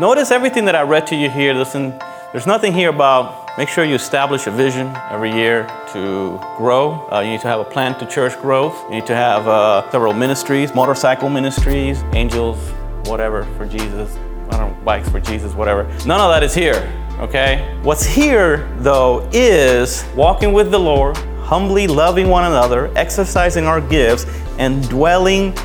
Notice 0.00 0.30
everything 0.30 0.64
that 0.66 0.76
I 0.76 0.82
read 0.82 1.08
to 1.08 1.16
you 1.16 1.28
here. 1.28 1.52
Listen, 1.52 1.98
there's 2.30 2.46
nothing 2.46 2.72
here 2.72 2.90
about 2.90 3.58
make 3.58 3.68
sure 3.68 3.82
you 3.82 3.96
establish 3.96 4.46
a 4.46 4.50
vision 4.52 4.86
every 5.10 5.32
year 5.32 5.66
to 5.92 6.40
grow. 6.56 7.04
Uh, 7.10 7.18
you 7.18 7.32
need 7.32 7.40
to 7.40 7.48
have 7.48 7.58
a 7.58 7.64
plan 7.64 7.98
to 7.98 8.06
church 8.06 8.40
growth. 8.40 8.80
You 8.84 8.90
need 8.90 9.06
to 9.06 9.16
have 9.16 9.48
uh, 9.48 9.90
several 9.90 10.12
ministries, 10.12 10.72
motorcycle 10.72 11.28
ministries, 11.28 12.00
angels, 12.12 12.58
whatever 13.06 13.42
for 13.56 13.66
Jesus. 13.66 14.16
I 14.52 14.58
don't 14.58 14.70
know, 14.70 14.84
bikes 14.84 15.08
for 15.08 15.18
Jesus, 15.18 15.54
whatever. 15.54 15.82
None 16.06 16.20
of 16.20 16.30
that 16.30 16.44
is 16.44 16.54
here, 16.54 16.88
okay? 17.18 17.76
What's 17.82 18.06
here, 18.06 18.72
though, 18.78 19.28
is 19.32 20.04
walking 20.14 20.52
with 20.52 20.70
the 20.70 20.78
Lord, 20.78 21.16
humbly 21.42 21.88
loving 21.88 22.28
one 22.28 22.44
another, 22.44 22.96
exercising 22.96 23.64
our 23.64 23.80
gifts, 23.80 24.26
and 24.58 24.88
dwelling 24.88 25.56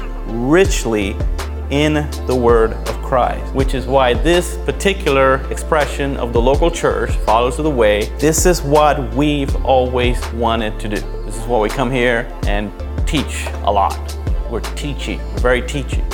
richly 0.50 1.16
in 1.74 2.08
the 2.28 2.36
Word 2.36 2.74
of 2.74 3.02
Christ, 3.02 3.52
which 3.56 3.74
is 3.74 3.88
why 3.88 4.14
this 4.14 4.58
particular 4.58 5.44
expression 5.50 6.16
of 6.18 6.32
the 6.32 6.40
local 6.40 6.70
church, 6.70 7.10
Followers 7.26 7.58
of 7.58 7.64
the 7.64 7.72
Way, 7.72 8.12
this 8.20 8.46
is 8.46 8.62
what 8.62 9.12
we've 9.16 9.56
always 9.66 10.24
wanted 10.34 10.80
to 10.82 10.88
do. 10.88 11.02
This 11.26 11.36
is 11.36 11.48
what 11.48 11.62
we 11.62 11.70
come 11.70 11.90
here 11.90 12.32
and 12.46 12.72
teach 13.08 13.48
a 13.64 13.72
lot. 13.72 14.16
We're 14.52 14.60
teaching, 14.76 15.18
we're 15.32 15.40
very 15.40 15.64
teaching. 15.64 16.06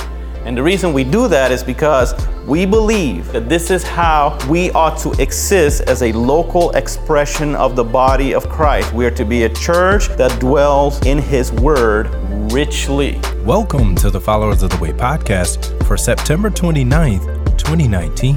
And 0.44 0.56
the 0.56 0.62
reason 0.62 0.94
we 0.94 1.04
do 1.04 1.28
that 1.28 1.52
is 1.52 1.62
because 1.62 2.14
we 2.46 2.64
believe 2.64 3.30
that 3.32 3.50
this 3.50 3.70
is 3.70 3.82
how 3.82 4.38
we 4.48 4.70
ought 4.70 4.98
to 5.00 5.12
exist 5.20 5.82
as 5.82 6.02
a 6.02 6.12
local 6.12 6.70
expression 6.70 7.54
of 7.54 7.76
the 7.76 7.84
body 7.84 8.32
of 8.32 8.48
Christ. 8.48 8.90
We 8.94 9.04
are 9.04 9.10
to 9.10 9.24
be 9.26 9.42
a 9.42 9.52
church 9.52 10.08
that 10.16 10.40
dwells 10.40 11.04
in 11.04 11.18
His 11.18 11.52
Word 11.52 12.08
richly. 12.52 13.20
Welcome 13.44 13.94
to 13.96 14.08
the 14.08 14.20
Followers 14.20 14.62
of 14.62 14.70
the 14.70 14.78
Way 14.78 14.92
podcast 14.92 15.86
for 15.86 15.98
September 15.98 16.48
29th, 16.48 17.58
2019. 17.58 18.36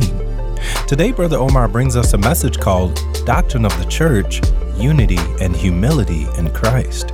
Today, 0.85 1.13
Brother 1.13 1.37
Omar 1.37 1.69
brings 1.69 1.95
us 1.95 2.13
a 2.13 2.17
message 2.17 2.59
called 2.59 3.01
Doctrine 3.25 3.63
of 3.65 3.77
the 3.79 3.85
Church 3.85 4.41
Unity 4.75 5.19
and 5.39 5.55
Humility 5.55 6.27
in 6.37 6.51
Christ. 6.51 7.13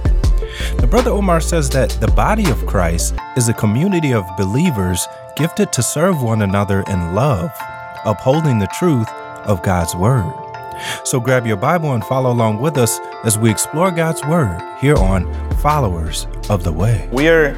The 0.77 0.87
Brother 0.87 1.11
Omar 1.11 1.41
says 1.41 1.69
that 1.71 1.89
the 2.01 2.07
body 2.07 2.49
of 2.49 2.65
Christ 2.65 3.15
is 3.37 3.49
a 3.49 3.53
community 3.53 4.13
of 4.13 4.25
believers 4.37 5.07
gifted 5.35 5.71
to 5.73 5.81
serve 5.81 6.21
one 6.21 6.41
another 6.41 6.83
in 6.87 7.15
love, 7.15 7.51
upholding 8.05 8.59
the 8.59 8.67
truth 8.67 9.09
of 9.45 9.63
God's 9.63 9.95
Word. 9.95 10.33
So 11.03 11.19
grab 11.19 11.45
your 11.45 11.57
Bible 11.57 11.93
and 11.93 12.03
follow 12.03 12.31
along 12.31 12.59
with 12.59 12.77
us 12.77 12.99
as 13.23 13.37
we 13.37 13.49
explore 13.49 13.91
God's 13.91 14.23
Word 14.25 14.61
here 14.79 14.95
on 14.95 15.27
Followers 15.57 16.27
of 16.49 16.63
the 16.63 16.71
Way. 16.71 17.07
We 17.11 17.29
are 17.29 17.57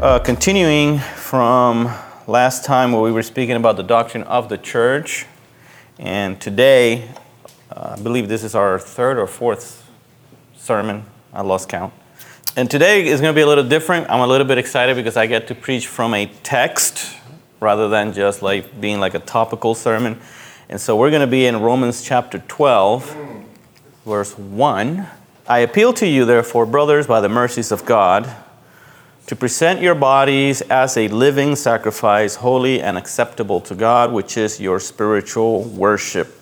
uh, 0.00 0.18
continuing 0.18 0.98
from 0.98 1.92
last 2.26 2.64
time 2.64 2.92
where 2.92 3.02
we 3.02 3.12
were 3.12 3.22
speaking 3.22 3.56
about 3.56 3.76
the 3.76 3.82
doctrine 3.82 4.24
of 4.24 4.48
the 4.48 4.58
church. 4.58 5.26
And 5.98 6.40
today, 6.40 7.10
uh, 7.70 7.96
I 7.98 8.02
believe 8.02 8.28
this 8.28 8.42
is 8.42 8.54
our 8.54 8.78
third 8.78 9.18
or 9.18 9.26
fourth 9.26 9.88
sermon. 10.56 11.04
I 11.32 11.42
lost 11.42 11.68
count. 11.68 11.92
And 12.54 12.70
today 12.70 13.06
is 13.06 13.22
going 13.22 13.32
to 13.32 13.34
be 13.34 13.40
a 13.40 13.46
little 13.46 13.66
different. 13.66 14.10
I'm 14.10 14.20
a 14.20 14.26
little 14.26 14.46
bit 14.46 14.58
excited 14.58 14.94
because 14.94 15.16
I 15.16 15.26
get 15.26 15.46
to 15.46 15.54
preach 15.54 15.86
from 15.86 16.12
a 16.12 16.26
text 16.42 17.16
rather 17.60 17.88
than 17.88 18.12
just 18.12 18.42
like 18.42 18.78
being 18.78 19.00
like 19.00 19.14
a 19.14 19.20
topical 19.20 19.74
sermon. 19.74 20.20
And 20.68 20.78
so 20.78 20.94
we're 20.94 21.08
going 21.08 21.22
to 21.22 21.26
be 21.26 21.46
in 21.46 21.62
Romans 21.62 22.02
chapter 22.02 22.40
12, 22.40 23.16
verse 24.04 24.36
1. 24.36 25.06
I 25.48 25.60
appeal 25.60 25.94
to 25.94 26.06
you, 26.06 26.26
therefore, 26.26 26.66
brothers, 26.66 27.06
by 27.06 27.22
the 27.22 27.28
mercies 27.30 27.72
of 27.72 27.86
God, 27.86 28.30
to 29.28 29.34
present 29.34 29.80
your 29.80 29.94
bodies 29.94 30.60
as 30.60 30.98
a 30.98 31.08
living 31.08 31.56
sacrifice, 31.56 32.34
holy 32.34 32.82
and 32.82 32.98
acceptable 32.98 33.62
to 33.62 33.74
God, 33.74 34.12
which 34.12 34.36
is 34.36 34.60
your 34.60 34.78
spiritual 34.78 35.62
worship. 35.62 36.41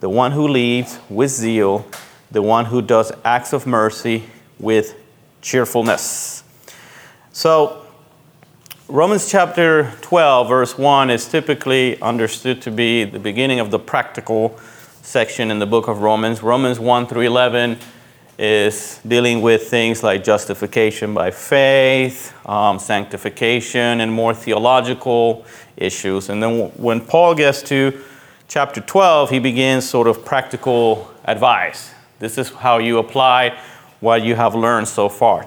the 0.00 0.08
one 0.08 0.32
who 0.32 0.48
leads 0.48 0.98
with 1.08 1.30
zeal, 1.30 1.86
the 2.30 2.42
one 2.42 2.64
who 2.64 2.82
does 2.82 3.12
acts 3.24 3.52
of 3.52 3.66
mercy 3.66 4.24
with 4.58 4.96
cheerfulness. 5.42 6.42
So, 7.32 7.86
Romans 8.88 9.30
chapter 9.30 9.92
12, 10.00 10.48
verse 10.48 10.76
1 10.76 11.10
is 11.10 11.28
typically 11.28 12.00
understood 12.00 12.60
to 12.62 12.70
be 12.70 13.04
the 13.04 13.20
beginning 13.20 13.60
of 13.60 13.70
the 13.70 13.78
practical 13.78 14.58
section 15.02 15.50
in 15.50 15.58
the 15.58 15.66
book 15.66 15.86
of 15.86 16.02
Romans. 16.02 16.42
Romans 16.42 16.80
1 16.80 17.06
through 17.06 17.22
11 17.22 17.78
is 18.38 19.00
dealing 19.06 19.42
with 19.42 19.68
things 19.68 20.02
like 20.02 20.24
justification 20.24 21.12
by 21.14 21.30
faith, 21.30 22.34
um, 22.48 22.78
sanctification, 22.78 24.00
and 24.00 24.10
more 24.10 24.34
theological 24.34 25.44
issues. 25.76 26.28
And 26.30 26.42
then 26.42 26.70
when 26.70 27.00
Paul 27.00 27.34
gets 27.34 27.62
to 27.64 28.02
chapter 28.50 28.80
12, 28.80 29.30
he 29.30 29.38
begins 29.38 29.88
sort 29.88 30.08
of 30.08 30.24
practical 30.24 31.08
advice. 31.24 31.94
This 32.18 32.36
is 32.36 32.50
how 32.50 32.78
you 32.78 32.98
apply 32.98 33.56
what 34.00 34.24
you 34.24 34.34
have 34.34 34.56
learned 34.56 34.88
so 34.88 35.08
far, 35.08 35.46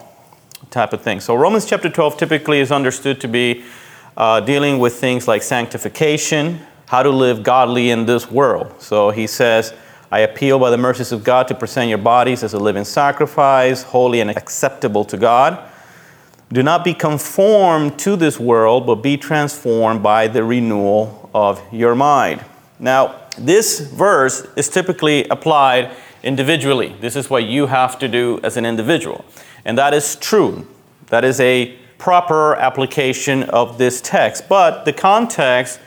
type 0.71 0.93
of 0.93 1.01
thing. 1.01 1.19
So 1.19 1.35
Romans 1.35 1.65
chapter 1.65 1.89
12 1.89 2.15
typically 2.15 2.61
is 2.61 2.71
understood 2.71 3.19
to 3.19 3.27
be 3.27 3.65
uh, 4.15 4.39
dealing 4.39 4.79
with 4.79 4.95
things 4.95 5.27
like 5.27 5.43
sanctification, 5.43 6.61
how 6.85 7.03
to 7.03 7.09
live 7.09 7.43
godly 7.43 7.89
in 7.89 8.05
this 8.05 8.31
world. 8.31 8.73
So 8.81 9.09
he 9.09 9.27
says, 9.27 9.73
I 10.09 10.19
appeal 10.19 10.57
by 10.57 10.69
the 10.69 10.77
mercies 10.77 11.11
of 11.11 11.25
God 11.25 11.49
to 11.49 11.55
present 11.55 11.89
your 11.89 11.97
bodies 11.97 12.41
as 12.41 12.53
a 12.53 12.59
living 12.59 12.85
sacrifice, 12.85 13.83
holy 13.83 14.21
and 14.21 14.29
acceptable 14.29 15.03
to 15.05 15.17
God. 15.17 15.59
Do 16.53 16.63
not 16.63 16.85
be 16.85 16.93
conformed 16.93 17.99
to 17.99 18.15
this 18.15 18.39
world, 18.39 18.85
but 18.87 18.95
be 18.95 19.17
transformed 19.17 20.01
by 20.01 20.29
the 20.29 20.45
renewal 20.45 21.29
of 21.33 21.61
your 21.69 21.95
mind. 21.95 22.45
Now, 22.83 23.15
this 23.37 23.79
verse 23.79 24.45
is 24.57 24.67
typically 24.67 25.25
applied 25.29 25.89
individually. 26.21 26.93
This 26.99 27.15
is 27.15 27.29
what 27.29 27.45
you 27.45 27.67
have 27.67 27.97
to 27.99 28.09
do 28.09 28.41
as 28.43 28.57
an 28.57 28.65
individual. 28.65 29.23
And 29.63 29.77
that 29.77 29.93
is 29.93 30.17
true. 30.17 30.67
That 31.07 31.23
is 31.23 31.39
a 31.39 31.77
proper 31.97 32.55
application 32.55 33.43
of 33.43 33.77
this 33.77 34.01
text. 34.01 34.49
But 34.49 34.83
the 34.83 34.91
context 34.91 35.79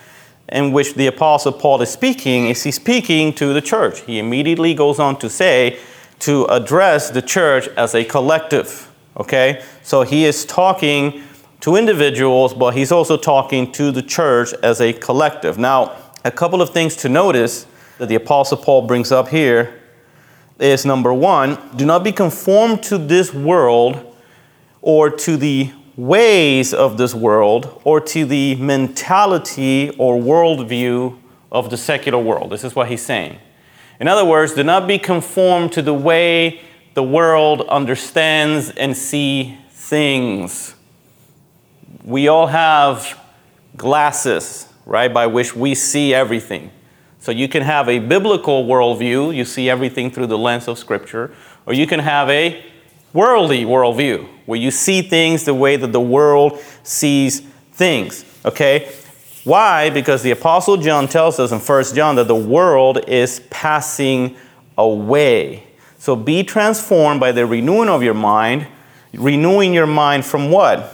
in 0.48 0.72
which 0.72 0.94
the 0.94 1.06
Apostle 1.06 1.52
Paul 1.52 1.82
is 1.82 1.90
speaking 1.90 2.46
is 2.46 2.62
he's 2.62 2.76
speaking 2.76 3.34
to 3.34 3.52
the 3.52 3.60
church. 3.60 4.00
He 4.00 4.18
immediately 4.18 4.72
goes 4.72 4.98
on 4.98 5.18
to 5.18 5.28
say 5.28 5.78
to 6.21 6.47
address 6.47 7.10
the 7.10 7.21
church 7.21 7.68
as 7.76 7.94
a 7.94 8.04
collective. 8.04 8.91
Okay? 9.18 9.62
So 9.82 10.00
he 10.00 10.24
is 10.24 10.47
talking 10.47 11.22
to 11.60 11.76
individuals, 11.76 12.54
but 12.54 12.74
he's 12.74 12.91
also 12.91 13.18
talking 13.18 13.71
to 13.72 13.91
the 13.91 14.03
church 14.03 14.54
as 14.62 14.80
a 14.80 14.94
collective. 14.94 15.59
Now, 15.59 15.94
a 16.26 16.30
couple 16.30 16.60
of 16.60 16.70
things 16.70 16.96
to 16.96 17.08
notice 17.08 17.66
that 17.98 18.08
the 18.08 18.16
Apostle 18.16 18.58
Paul 18.58 18.82
brings 18.82 19.12
up 19.12 19.28
here 19.28 19.80
is 20.58 20.84
number 20.84 21.14
one, 21.14 21.56
do 21.76 21.86
not 21.86 22.02
be 22.02 22.10
conformed 22.10 22.82
to 22.84 22.98
this 22.98 23.32
world 23.32 24.16
or 24.82 25.08
to 25.08 25.36
the 25.36 25.70
ways 25.96 26.74
of 26.74 26.98
this 26.98 27.14
world 27.14 27.80
or 27.84 28.00
to 28.00 28.24
the 28.24 28.56
mentality 28.56 29.90
or 29.98 30.16
worldview 30.18 31.16
of 31.52 31.70
the 31.70 31.76
secular 31.76 32.18
world. 32.18 32.50
This 32.50 32.64
is 32.64 32.74
what 32.74 32.88
he's 32.88 33.04
saying. 33.04 33.38
In 34.00 34.08
other 34.08 34.24
words, 34.24 34.54
do 34.54 34.64
not 34.64 34.88
be 34.88 34.98
conformed 34.98 35.72
to 35.72 35.82
the 35.82 35.94
way 35.94 36.60
the 36.94 37.02
world 37.02 37.62
understands 37.68 38.70
and 38.70 38.96
see 38.96 39.56
things. 39.70 40.74
We 42.02 42.28
all 42.28 42.48
have 42.48 43.18
glasses, 43.76 44.68
right, 44.86 45.12
by 45.12 45.27
which 45.27 45.54
we 45.54 45.74
see 45.74 46.15
everything. 46.15 46.71
So 47.18 47.33
you 47.33 47.48
can 47.48 47.62
have 47.62 47.88
a 47.88 47.98
biblical 47.98 48.65
worldview, 48.65 49.34
you 49.34 49.44
see 49.44 49.68
everything 49.68 50.10
through 50.10 50.28
the 50.28 50.38
lens 50.38 50.68
of 50.68 50.78
Scripture, 50.78 51.34
or 51.66 51.74
you 51.74 51.86
can 51.86 52.00
have 52.00 52.30
a 52.30 52.65
worldly 53.12 53.65
worldview, 53.65 54.28
where 54.47 54.59
you 54.59 54.71
see 54.71 55.03
things 55.03 55.44
the 55.44 55.54
way 55.54 55.77
that 55.77 55.92
the 55.92 56.00
world 56.00 56.60
sees 56.84 57.41
things. 57.72 58.24
Okay? 58.44 58.92
Why? 59.44 59.91
Because 59.91 60.22
the 60.22 60.30
Apostle 60.30 60.77
John 60.77 61.09
tells 61.09 61.38
us 61.38 61.53
in 61.53 61.59
1 61.59 61.84
John 61.94 62.16
that 62.16 62.28
the 62.28 62.34
world 62.34 63.09
is 63.09 63.41
passing 63.50 64.36
away. 64.78 65.65
So 65.98 66.15
be 66.15 66.44
transformed 66.44 67.21
by 67.21 67.33
the 67.33 67.47
renewing 67.47 67.88
of 67.88 68.03
your 68.03 68.15
mind, 68.15 68.66
renewing 69.15 69.74
your 69.74 69.86
mind 69.86 70.24
from 70.24 70.50
what? 70.50 70.92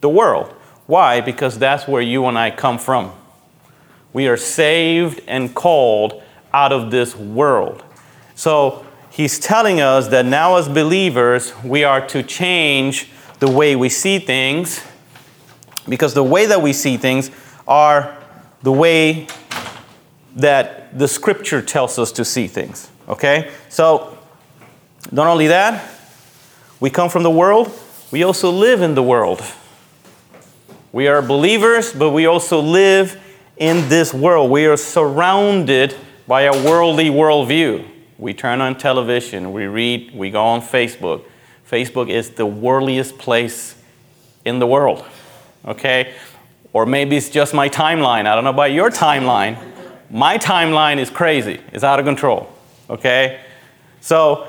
The 0.00 0.08
world. 0.08 0.54
Why? 0.90 1.20
Because 1.20 1.56
that's 1.56 1.86
where 1.86 2.02
you 2.02 2.26
and 2.26 2.36
I 2.36 2.50
come 2.50 2.76
from. 2.76 3.12
We 4.12 4.26
are 4.26 4.36
saved 4.36 5.20
and 5.28 5.54
called 5.54 6.20
out 6.52 6.72
of 6.72 6.90
this 6.90 7.14
world. 7.14 7.84
So 8.34 8.84
he's 9.08 9.38
telling 9.38 9.80
us 9.80 10.08
that 10.08 10.26
now, 10.26 10.56
as 10.56 10.68
believers, 10.68 11.52
we 11.62 11.84
are 11.84 12.04
to 12.08 12.24
change 12.24 13.08
the 13.38 13.48
way 13.48 13.76
we 13.76 13.88
see 13.88 14.18
things 14.18 14.84
because 15.88 16.14
the 16.14 16.24
way 16.24 16.46
that 16.46 16.60
we 16.60 16.72
see 16.72 16.96
things 16.96 17.30
are 17.68 18.18
the 18.64 18.72
way 18.72 19.28
that 20.34 20.98
the 20.98 21.06
scripture 21.06 21.62
tells 21.62 22.00
us 22.00 22.10
to 22.10 22.24
see 22.24 22.48
things. 22.48 22.90
Okay? 23.08 23.52
So, 23.68 24.18
not 25.12 25.28
only 25.28 25.46
that, 25.46 25.88
we 26.80 26.90
come 26.90 27.08
from 27.08 27.22
the 27.22 27.30
world, 27.30 27.70
we 28.10 28.24
also 28.24 28.50
live 28.50 28.82
in 28.82 28.96
the 28.96 29.04
world. 29.04 29.40
We 30.92 31.06
are 31.06 31.22
believers, 31.22 31.92
but 31.92 32.10
we 32.10 32.26
also 32.26 32.60
live 32.60 33.20
in 33.56 33.88
this 33.88 34.12
world. 34.12 34.50
We 34.50 34.66
are 34.66 34.76
surrounded 34.76 35.94
by 36.26 36.42
a 36.42 36.52
worldly 36.64 37.10
worldview. 37.10 37.86
We 38.18 38.34
turn 38.34 38.60
on 38.60 38.76
television, 38.76 39.52
we 39.52 39.66
read, 39.66 40.14
we 40.14 40.30
go 40.30 40.44
on 40.44 40.60
Facebook. 40.60 41.22
Facebook 41.70 42.10
is 42.10 42.30
the 42.30 42.46
worldliest 42.46 43.18
place 43.18 43.76
in 44.44 44.58
the 44.58 44.66
world. 44.66 45.04
Okay? 45.64 46.14
Or 46.72 46.86
maybe 46.86 47.16
it's 47.16 47.28
just 47.28 47.54
my 47.54 47.68
timeline. 47.68 48.26
I 48.26 48.34
don't 48.34 48.44
know 48.44 48.50
about 48.50 48.72
your 48.72 48.90
timeline. 48.90 49.58
My 50.10 50.38
timeline 50.38 50.98
is 50.98 51.08
crazy, 51.08 51.60
it's 51.72 51.84
out 51.84 52.00
of 52.00 52.04
control. 52.04 52.52
Okay? 52.88 53.40
So, 54.00 54.48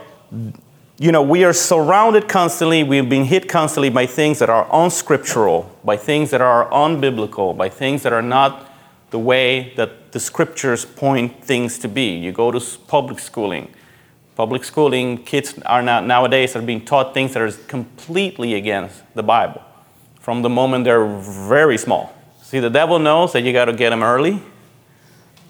you 1.02 1.12
know, 1.12 1.24
we 1.24 1.44
are 1.44 1.52
surrounded 1.52 2.28
constantly, 2.30 2.84
we've 2.84 3.10
been 3.10 3.26
hit 3.26 3.50
constantly 3.50 3.90
by 3.90 4.06
things 4.06 4.38
that 4.38 4.52
are 4.52 4.68
unscriptural, 4.72 5.76
by 5.84 5.98
things 5.98 6.30
that 6.30 6.42
are 6.42 6.70
unbiblical, 6.70 7.58
by 7.58 7.70
things 7.70 8.04
that 8.04 8.14
are 8.14 8.22
not 8.22 8.72
the 9.10 9.18
way 9.18 9.74
that 9.78 10.12
the 10.12 10.20
scriptures 10.20 10.86
point 10.86 11.44
things 11.44 11.80
to 11.80 11.88
be. 11.88 12.16
You 12.18 12.32
go 12.32 12.52
to 12.52 12.78
public 12.86 13.18
schooling. 13.18 13.74
Public 14.36 14.64
schooling, 14.64 15.18
kids 15.24 15.58
are 15.66 15.82
now, 15.82 16.02
nowadays 16.02 16.56
are 16.56 16.62
being 16.62 16.86
taught 16.86 17.16
things 17.16 17.34
that 17.34 17.42
are 17.42 17.52
completely 17.68 18.54
against 18.54 19.02
the 19.16 19.24
Bible 19.24 19.64
from 20.20 20.44
the 20.44 20.50
moment 20.50 20.86
they're 20.86 21.08
very 21.08 21.80
small. 21.80 22.16
See, 22.44 22.60
the 22.60 22.70
devil 22.70 23.00
knows 23.00 23.34
that 23.34 23.42
you 23.42 23.54
got 23.54 23.66
to 23.66 23.74
get 23.74 23.90
them 23.90 24.04
early. 24.04 24.40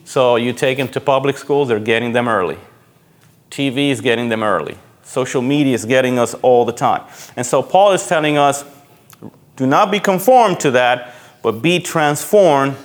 So 0.05 0.37
you 0.37 0.53
take 0.53 0.77
them 0.77 0.87
to 0.87 1.01
public 1.01 1.37
schools, 1.37 1.67
they're 1.67 1.77
getting 1.77 2.13
them 2.13 2.29
early. 2.29 2.57
TV 3.49 3.89
is 3.89 3.99
getting 3.99 4.29
them 4.29 4.43
early. 4.43 4.77
Social 5.11 5.41
media 5.41 5.75
is 5.75 5.83
getting 5.83 6.17
us 6.17 6.33
all 6.35 6.63
the 6.63 6.71
time. 6.71 7.03
And 7.35 7.45
so 7.45 7.61
Paul 7.61 7.91
is 7.91 8.07
telling 8.07 8.37
us 8.37 8.63
do 9.57 9.67
not 9.67 9.91
be 9.91 9.99
conformed 9.99 10.61
to 10.61 10.71
that, 10.71 11.13
but 11.43 11.61
be 11.61 11.79
transformed 11.81 12.77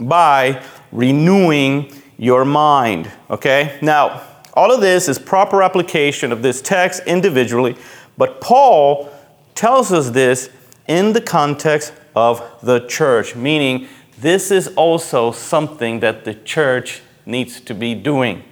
by 0.00 0.64
renewing 0.90 1.92
your 2.16 2.46
mind. 2.46 3.10
Okay? 3.30 3.78
Now, 3.82 4.22
all 4.54 4.72
of 4.72 4.80
this 4.80 5.08
is 5.08 5.18
proper 5.18 5.62
application 5.62 6.32
of 6.32 6.40
this 6.40 6.62
text 6.62 7.02
individually, 7.06 7.76
but 8.16 8.40
Paul 8.40 9.10
tells 9.54 9.92
us 9.92 10.08
this 10.08 10.48
in 10.86 11.12
the 11.12 11.20
context 11.20 11.92
of 12.16 12.42
the 12.62 12.80
church, 12.86 13.36
meaning 13.36 13.88
this 14.18 14.50
is 14.50 14.68
also 14.68 15.32
something 15.32 16.00
that 16.00 16.24
the 16.24 16.32
church 16.32 17.02
needs 17.26 17.60
to 17.60 17.74
be 17.74 17.94
doing 17.94 18.42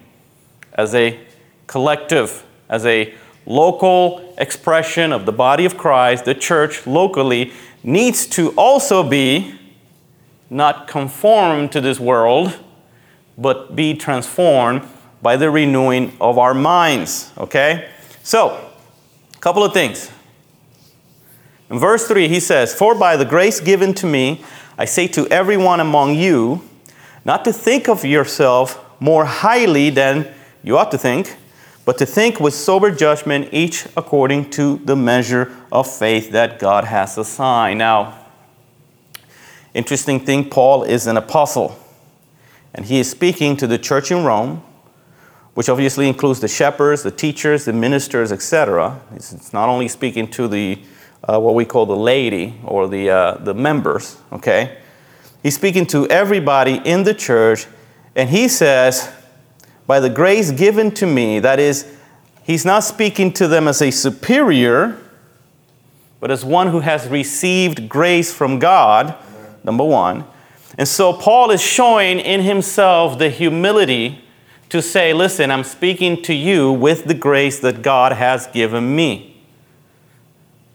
as 0.74 0.94
a 0.94 1.18
collective, 1.66 2.45
as 2.68 2.84
a 2.86 3.14
local 3.46 4.34
expression 4.38 5.12
of 5.12 5.24
the 5.24 5.32
body 5.32 5.64
of 5.64 5.76
Christ, 5.76 6.24
the 6.24 6.34
church 6.34 6.86
locally 6.86 7.52
needs 7.82 8.26
to 8.26 8.50
also 8.56 9.08
be 9.08 9.54
not 10.50 10.88
conformed 10.88 11.72
to 11.72 11.80
this 11.80 11.98
world, 11.98 12.58
but 13.38 13.76
be 13.76 13.94
transformed 13.94 14.82
by 15.22 15.36
the 15.36 15.50
renewing 15.50 16.16
of 16.20 16.38
our 16.38 16.54
minds. 16.54 17.32
Okay? 17.38 17.88
So, 18.22 18.70
a 19.34 19.38
couple 19.38 19.64
of 19.64 19.72
things. 19.72 20.10
In 21.70 21.78
verse 21.78 22.06
3, 22.06 22.28
he 22.28 22.40
says, 22.40 22.74
For 22.74 22.94
by 22.94 23.16
the 23.16 23.24
grace 23.24 23.60
given 23.60 23.92
to 23.94 24.06
me, 24.06 24.44
I 24.78 24.84
say 24.84 25.08
to 25.08 25.26
everyone 25.28 25.80
among 25.80 26.14
you, 26.14 26.62
not 27.24 27.44
to 27.44 27.52
think 27.52 27.88
of 27.88 28.04
yourself 28.04 28.84
more 29.00 29.24
highly 29.24 29.90
than 29.90 30.32
you 30.62 30.78
ought 30.78 30.90
to 30.92 30.98
think, 30.98 31.36
but 31.86 31.96
to 31.98 32.04
think 32.04 32.40
with 32.40 32.52
sober 32.52 32.90
judgment, 32.90 33.48
each 33.52 33.86
according 33.96 34.50
to 34.50 34.76
the 34.84 34.96
measure 34.96 35.56
of 35.72 35.90
faith 35.90 36.32
that 36.32 36.58
God 36.58 36.84
has 36.84 37.16
assigned. 37.16 37.78
Now, 37.78 38.18
interesting 39.72 40.20
thing, 40.20 40.50
Paul 40.50 40.82
is 40.82 41.06
an 41.06 41.16
apostle, 41.16 41.78
and 42.74 42.84
he 42.84 42.98
is 42.98 43.08
speaking 43.08 43.56
to 43.58 43.66
the 43.66 43.78
church 43.78 44.10
in 44.10 44.24
Rome, 44.24 44.62
which 45.54 45.68
obviously 45.68 46.08
includes 46.08 46.40
the 46.40 46.48
shepherds, 46.48 47.04
the 47.04 47.10
teachers, 47.12 47.64
the 47.64 47.72
ministers, 47.72 48.32
etc. 48.32 49.00
It's 49.14 49.52
not 49.52 49.68
only 49.68 49.88
speaking 49.88 50.28
to 50.32 50.48
the 50.48 50.82
uh, 51.28 51.38
what 51.38 51.54
we 51.54 51.64
call 51.64 51.86
the 51.86 51.96
laity 51.96 52.54
or 52.64 52.88
the, 52.88 53.10
uh, 53.10 53.34
the 53.38 53.54
members, 53.54 54.18
okay? 54.32 54.78
He's 55.42 55.54
speaking 55.54 55.86
to 55.86 56.06
everybody 56.08 56.80
in 56.84 57.04
the 57.04 57.14
church, 57.14 57.66
and 58.14 58.28
he 58.30 58.48
says, 58.48 59.12
by 59.86 60.00
the 60.00 60.10
grace 60.10 60.50
given 60.50 60.90
to 60.92 61.06
me, 61.06 61.38
that 61.38 61.60
is, 61.60 61.86
he's 62.42 62.64
not 62.64 62.80
speaking 62.80 63.32
to 63.34 63.46
them 63.46 63.68
as 63.68 63.80
a 63.80 63.90
superior, 63.90 64.98
but 66.20 66.30
as 66.30 66.44
one 66.44 66.68
who 66.68 66.80
has 66.80 67.06
received 67.08 67.88
grace 67.88 68.32
from 68.32 68.58
God, 68.58 69.14
number 69.62 69.84
one. 69.84 70.24
And 70.78 70.88
so 70.88 71.12
Paul 71.12 71.50
is 71.50 71.62
showing 71.62 72.18
in 72.18 72.42
himself 72.42 73.18
the 73.18 73.30
humility 73.30 74.24
to 74.68 74.82
say, 74.82 75.12
listen, 75.12 75.50
I'm 75.50 75.64
speaking 75.64 76.22
to 76.22 76.34
you 76.34 76.72
with 76.72 77.04
the 77.04 77.14
grace 77.14 77.60
that 77.60 77.82
God 77.82 78.12
has 78.12 78.46
given 78.48 78.96
me. 78.96 79.35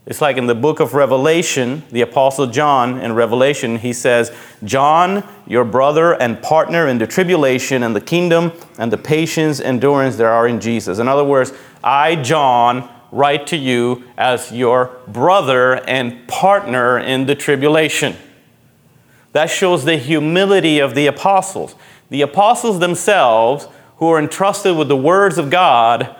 It's 0.07 0.19
like 0.19 0.37
in 0.37 0.47
the 0.47 0.55
book 0.55 0.79
of 0.79 0.95
Revelation, 0.95 1.83
the 1.91 2.01
Apostle 2.01 2.47
John 2.47 2.99
in 2.99 3.13
Revelation, 3.13 3.77
he 3.77 3.93
says, 3.93 4.31
John, 4.63 5.23
your 5.45 5.63
brother 5.63 6.19
and 6.19 6.41
partner 6.41 6.87
in 6.87 6.97
the 6.97 7.05
tribulation 7.05 7.83
and 7.83 7.95
the 7.95 8.01
kingdom 8.01 8.51
and 8.79 8.91
the 8.91 8.97
patience, 8.97 9.59
endurance 9.59 10.15
there 10.15 10.31
are 10.31 10.47
in 10.47 10.59
Jesus. 10.59 10.97
In 10.97 11.07
other 11.07 11.23
words, 11.23 11.53
I, 11.83 12.15
John, 12.15 12.89
write 13.11 13.45
to 13.47 13.57
you 13.57 14.03
as 14.17 14.51
your 14.51 14.97
brother 15.07 15.87
and 15.87 16.27
partner 16.27 16.97
in 16.97 17.27
the 17.27 17.35
tribulation. 17.35 18.15
That 19.33 19.51
shows 19.51 19.85
the 19.85 19.97
humility 19.97 20.79
of 20.79 20.95
the 20.95 21.05
apostles. 21.05 21.75
The 22.09 22.23
apostles 22.23 22.79
themselves, 22.79 23.67
who 23.97 24.09
are 24.09 24.19
entrusted 24.19 24.75
with 24.75 24.87
the 24.87 24.97
words 24.97 25.37
of 25.37 25.51
God, 25.51 26.15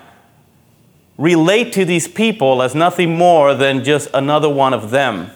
relate 1.22 1.72
to 1.74 1.86
these 1.86 2.08
people 2.08 2.64
as 2.64 2.74
nothing 2.74 3.16
more 3.16 3.54
than 3.54 3.84
just 3.84 4.10
another 4.12 4.50
one 4.50 4.74
of 4.74 4.90
them. 4.90 5.30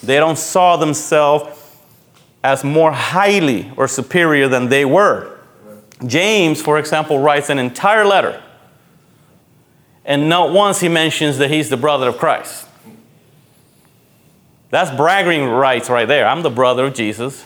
They 0.00 0.16
don't 0.16 0.38
saw 0.38 0.76
themselves 0.76 1.58
as 2.44 2.62
more 2.62 2.92
highly 2.92 3.72
or 3.76 3.88
superior 3.88 4.46
than 4.46 4.68
they 4.68 4.84
were. 4.84 5.40
James, 6.06 6.62
for 6.62 6.78
example, 6.78 7.18
writes 7.18 7.50
an 7.50 7.58
entire 7.58 8.04
letter, 8.04 8.40
and 10.04 10.28
not 10.28 10.52
once 10.52 10.80
he 10.80 10.88
mentions 10.88 11.38
that 11.38 11.50
he's 11.50 11.68
the 11.68 11.76
brother 11.76 12.08
of 12.08 12.18
Christ. 12.18 12.66
That's 14.70 14.96
bragging 14.96 15.48
rights 15.48 15.90
right 15.90 16.06
there. 16.06 16.26
I'm 16.26 16.42
the 16.42 16.50
brother 16.50 16.86
of 16.86 16.94
Jesus. 16.94 17.44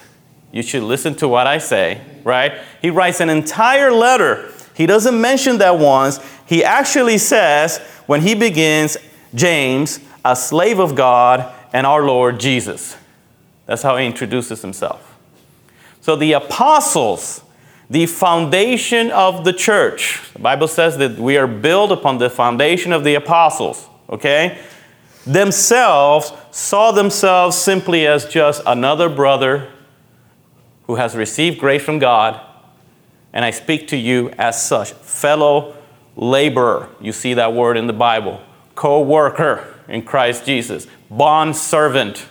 You 0.53 0.63
should 0.63 0.83
listen 0.83 1.15
to 1.17 1.29
what 1.29 1.47
I 1.47 1.59
say, 1.59 2.03
right? 2.25 2.53
He 2.81 2.91
writes 2.91 3.21
an 3.21 3.31
entire 3.31 3.91
letter 3.91 4.53
he 4.77 4.85
doesn't 4.85 5.19
mention 5.19 5.59
that 5.59 5.79
once. 5.79 6.21
He 6.47 6.65
actually 6.65 7.19
says, 7.19 7.79
when 8.07 8.23
he 8.23 8.35
begins, 8.35 8.97
James, 9.35 10.01
a 10.25 10.35
slave 10.35 10.79
of 10.79 10.95
God 10.95 11.53
and 11.73 11.87
our 11.87 12.05
Lord 12.05 12.41
Jesus. 12.41 12.97
That's 13.67 13.83
how 13.83 13.97
he 13.97 14.07
introduces 14.07 14.63
himself. 14.63 15.19
So 16.01 16.15
the 16.15 16.33
apostles, 16.33 17.43
the 17.91 18.07
foundation 18.07 19.11
of 19.11 19.45
the 19.45 19.53
church, 19.53 20.21
the 20.33 20.39
Bible 20.39 20.69
says 20.69 20.99
that 20.99 21.19
we 21.19 21.37
are 21.37 21.49
built 21.49 21.91
upon 21.91 22.19
the 22.19 22.31
foundation 22.31 22.93
of 22.93 23.03
the 23.03 23.15
apostles, 23.15 23.89
okay? 24.09 24.59
Themselves 25.27 26.33
saw 26.53 26.93
themselves 26.93 27.57
simply 27.57 28.07
as 28.07 28.25
just 28.27 28.63
another 28.65 29.09
brother 29.09 29.69
who 30.87 30.95
has 30.95 31.17
received 31.17 31.59
grace 31.59 31.83
from 31.83 31.99
God 31.99 32.41
and 33.33 33.45
I 33.45 33.51
speak 33.51 33.89
to 33.89 33.97
you 33.97 34.31
as 34.39 34.67
such. 34.67 34.93
Fellow 34.93 35.77
laborer, 36.17 36.89
you 37.01 37.13
see 37.13 37.35
that 37.35 37.53
word 37.53 37.77
in 37.77 37.87
the 37.87 37.93
Bible. 37.93 38.41
Co 38.75 39.01
worker 39.03 39.75
in 39.89 40.03
Christ 40.03 40.45
Jesus. 40.45 40.87
Bond 41.11 41.55
servant. 41.55 42.27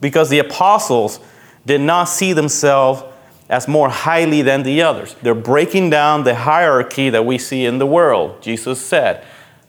Because 0.00 0.30
the 0.30 0.38
apostles 0.38 1.20
did 1.64 1.80
not 1.80 2.04
see 2.04 2.32
themselves 2.32 3.02
as 3.48 3.68
more 3.68 3.88
highly 3.88 4.42
than 4.42 4.62
the 4.62 4.82
others. 4.82 5.14
They're 5.22 5.34
breaking 5.34 5.90
down 5.90 6.24
the 6.24 6.34
hierarchy 6.34 7.10
that 7.10 7.24
we 7.24 7.38
see 7.38 7.64
in 7.64 7.78
the 7.78 7.86
world. 7.86 8.42
Jesus 8.42 8.84
said, 8.84 9.24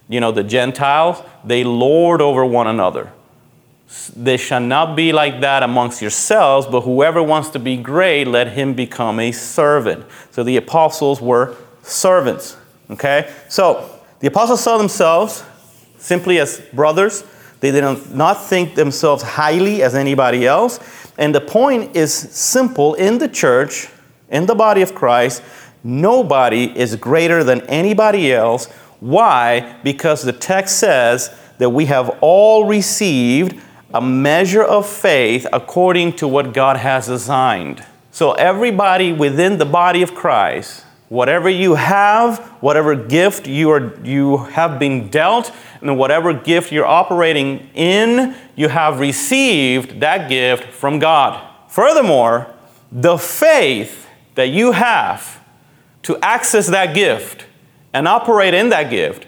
you 0.08 0.20
know, 0.20 0.32
the 0.32 0.44
Gentiles, 0.44 1.22
they 1.44 1.64
lord 1.64 2.22
over 2.22 2.46
one 2.46 2.68
another. 2.68 3.12
They 4.16 4.38
shall 4.38 4.62
not 4.62 4.96
be 4.96 5.14
like 5.14 5.42
that 5.42 5.64
amongst 5.64 6.02
yourselves, 6.02 6.68
but 6.68 6.82
whoever 6.82 7.22
wants 7.22 7.50
to 7.50 7.60
be 7.60 7.78
great, 7.78 8.28
let 8.28 8.50
him 8.50 8.74
become 8.74 9.20
a 9.20 9.32
servant. 9.32 10.06
So 10.32 10.44
the 10.44 10.58
apostles 10.58 11.22
were 11.22 11.56
servants. 11.82 12.58
Okay? 12.90 13.32
So 13.50 13.90
the 14.20 14.28
apostles 14.28 14.64
saw 14.64 14.78
themselves 14.78 15.44
simply 15.98 16.40
as 16.40 16.62
brothers. 16.74 17.24
They 17.60 17.72
did 17.72 17.84
not 18.14 18.44
think 18.44 18.76
themselves 18.76 19.24
highly 19.24 19.82
as 19.82 19.96
anybody 19.96 20.46
else. 20.46 20.80
And 21.18 21.34
the 21.34 21.42
point 21.42 21.96
is 21.96 22.14
simple 22.14 22.94
in 22.96 23.18
the 23.18 23.28
church, 23.28 23.88
in 24.30 24.46
the 24.46 24.56
body 24.56 24.82
of 24.82 24.94
Christ, 24.94 25.42
nobody 25.84 26.78
is 26.78 26.96
greater 26.96 27.44
than 27.44 27.62
anybody 27.62 28.34
else. 28.34 28.66
Why? 29.00 29.78
Because 29.84 30.24
the 30.24 30.34
text 30.34 30.80
says 30.80 31.34
that 31.58 31.70
we 31.70 31.86
have 31.86 32.18
all 32.22 32.66
received 32.66 33.62
a 33.94 34.02
measure 34.02 34.64
of 34.64 34.88
faith 34.88 35.48
according 35.54 36.14
to 36.18 36.28
what 36.28 36.54
God 36.54 36.78
has 36.78 37.08
assigned. 37.08 37.84
So, 38.12 38.34
everybody 38.34 39.14
within 39.14 39.58
the 39.58 39.66
body 39.66 40.02
of 40.02 40.16
Christ, 40.16 40.85
whatever 41.16 41.50
you 41.50 41.76
have, 41.76 42.40
whatever 42.60 42.94
gift 42.94 43.48
you, 43.48 43.72
are, 43.72 43.98
you 44.04 44.38
have 44.38 44.78
been 44.78 45.10
dealt, 45.10 45.52
and 45.82 45.98
whatever 45.98 46.34
gift 46.34 46.72
you're 46.72 46.86
operating 46.86 47.70
in, 47.74 48.36
you 48.56 48.68
have 48.68 49.00
received 49.00 50.02
that 50.02 50.30
gift 50.30 50.66
from 50.66 51.00
God. 51.00 51.42
Furthermore, 51.70 52.54
the 52.92 53.18
faith 53.18 54.08
that 54.36 54.50
you 54.50 54.74
have 54.74 55.42
to 56.04 56.18
access 56.20 56.68
that 56.68 56.94
gift 56.94 57.46
and 57.94 58.08
operate 58.08 58.54
in 58.54 58.70
that 58.70 58.90
gift 58.90 59.26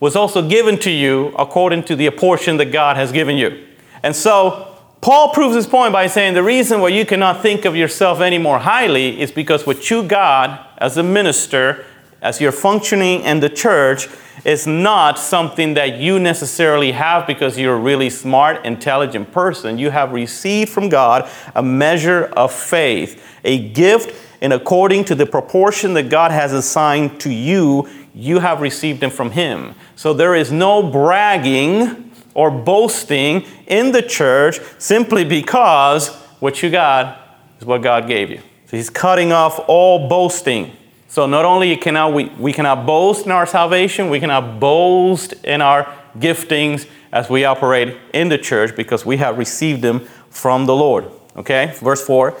was 0.00 0.16
also 0.16 0.46
given 0.46 0.78
to 0.78 0.90
you 0.90 1.34
according 1.38 1.82
to 1.84 1.94
the 1.94 2.10
portion 2.10 2.56
that 2.56 2.66
God 2.66 2.96
has 2.96 3.12
given 3.12 3.36
you. 3.36 3.66
And 4.02 4.16
so, 4.16 4.72
Paul 5.02 5.30
proves 5.32 5.54
his 5.54 5.66
point 5.66 5.92
by 5.92 6.06
saying 6.06 6.34
the 6.34 6.42
reason 6.42 6.80
why 6.80 6.88
you 6.88 7.04
cannot 7.04 7.42
think 7.42 7.64
of 7.64 7.76
yourself 7.76 8.20
any 8.20 8.38
more 8.38 8.58
highly 8.58 9.20
is 9.20 9.30
because 9.30 9.66
what 9.66 9.90
you 9.90 10.02
got 10.02 10.65
as 10.78 10.96
a 10.96 11.02
minister, 11.02 11.84
as 12.22 12.40
you're 12.40 12.52
functioning 12.52 13.22
in 13.22 13.40
the 13.40 13.48
church, 13.48 14.08
is 14.44 14.66
not 14.66 15.18
something 15.18 15.74
that 15.74 15.98
you 15.98 16.18
necessarily 16.18 16.92
have 16.92 17.26
because 17.26 17.58
you're 17.58 17.74
a 17.74 17.80
really 17.80 18.10
smart, 18.10 18.64
intelligent 18.64 19.32
person. 19.32 19.78
You 19.78 19.90
have 19.90 20.12
received 20.12 20.70
from 20.70 20.88
God 20.88 21.28
a 21.54 21.62
measure 21.62 22.26
of 22.36 22.52
faith, 22.52 23.22
a 23.44 23.68
gift, 23.70 24.14
and 24.40 24.52
according 24.52 25.04
to 25.06 25.14
the 25.14 25.26
proportion 25.26 25.94
that 25.94 26.10
God 26.10 26.30
has 26.30 26.52
assigned 26.52 27.20
to 27.22 27.30
you, 27.32 27.88
you 28.14 28.38
have 28.38 28.60
received 28.60 29.00
them 29.00 29.10
from 29.10 29.30
Him. 29.30 29.74
So 29.96 30.12
there 30.12 30.34
is 30.34 30.52
no 30.52 30.82
bragging 30.90 32.12
or 32.34 32.50
boasting 32.50 33.46
in 33.66 33.92
the 33.92 34.02
church 34.02 34.60
simply 34.78 35.24
because 35.24 36.14
what 36.38 36.62
you 36.62 36.70
got 36.70 37.40
is 37.58 37.66
what 37.66 37.82
God 37.82 38.06
gave 38.06 38.30
you. 38.30 38.40
So 38.66 38.76
He's 38.76 38.90
cutting 38.90 39.32
off 39.32 39.60
all 39.68 40.08
boasting. 40.08 40.72
So 41.08 41.26
not 41.26 41.44
only 41.44 41.76
cannot 41.76 42.12
we, 42.12 42.26
we 42.38 42.52
cannot 42.52 42.84
boast 42.84 43.26
in 43.26 43.32
our 43.32 43.46
salvation, 43.46 44.10
we 44.10 44.20
cannot 44.20 44.60
boast 44.60 45.32
in 45.44 45.62
our 45.62 45.92
giftings 46.18 46.88
as 47.12 47.30
we 47.30 47.44
operate 47.44 47.96
in 48.12 48.28
the 48.28 48.38
church 48.38 48.74
because 48.76 49.06
we 49.06 49.16
have 49.18 49.38
received 49.38 49.82
them 49.82 50.00
from 50.30 50.66
the 50.66 50.74
Lord. 50.74 51.10
Okay? 51.36 51.72
Verse 51.76 52.04
4 52.04 52.38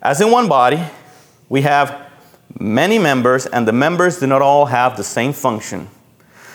As 0.00 0.20
in 0.20 0.30
one 0.30 0.48
body, 0.48 0.82
we 1.48 1.62
have 1.62 2.10
many 2.58 2.98
members, 2.98 3.46
and 3.46 3.66
the 3.66 3.72
members 3.72 4.20
do 4.20 4.26
not 4.26 4.42
all 4.42 4.66
have 4.66 4.96
the 4.96 5.04
same 5.04 5.32
function. 5.32 5.88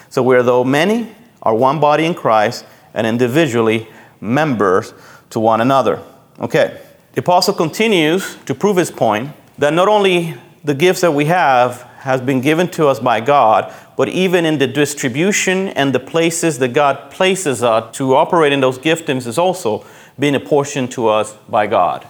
So 0.09 0.23
we 0.23 0.35
are, 0.35 0.43
though 0.43 0.63
many, 0.63 1.13
are 1.43 1.53
one 1.53 1.79
body 1.79 2.05
in 2.05 2.13
Christ, 2.13 2.65
and 2.93 3.05
individually 3.05 3.87
members 4.19 4.93
to 5.29 5.39
one 5.39 5.61
another. 5.61 6.01
Okay. 6.39 6.81
The 7.13 7.21
apostle 7.21 7.53
continues 7.53 8.37
to 8.45 8.53
prove 8.53 8.77
his 8.77 8.91
point 8.91 9.31
that 9.57 9.73
not 9.73 9.87
only 9.87 10.35
the 10.63 10.75
gifts 10.75 11.01
that 11.01 11.11
we 11.11 11.25
have 11.25 11.81
has 11.99 12.21
been 12.21 12.39
given 12.39 12.67
to 12.69 12.87
us 12.87 12.99
by 12.99 13.19
God, 13.19 13.73
but 13.97 14.07
even 14.09 14.45
in 14.45 14.59
the 14.59 14.67
distribution 14.67 15.69
and 15.69 15.93
the 15.93 15.99
places 15.99 16.59
that 16.59 16.69
God 16.69 17.11
places 17.11 17.63
us 17.63 17.95
to 17.97 18.15
operate 18.15 18.53
in 18.53 18.61
those 18.61 18.77
giftings 18.77 19.27
is 19.27 19.37
also 19.37 19.85
being 20.17 20.35
apportioned 20.35 20.91
to 20.91 21.07
us 21.07 21.33
by 21.49 21.67
God. 21.67 22.07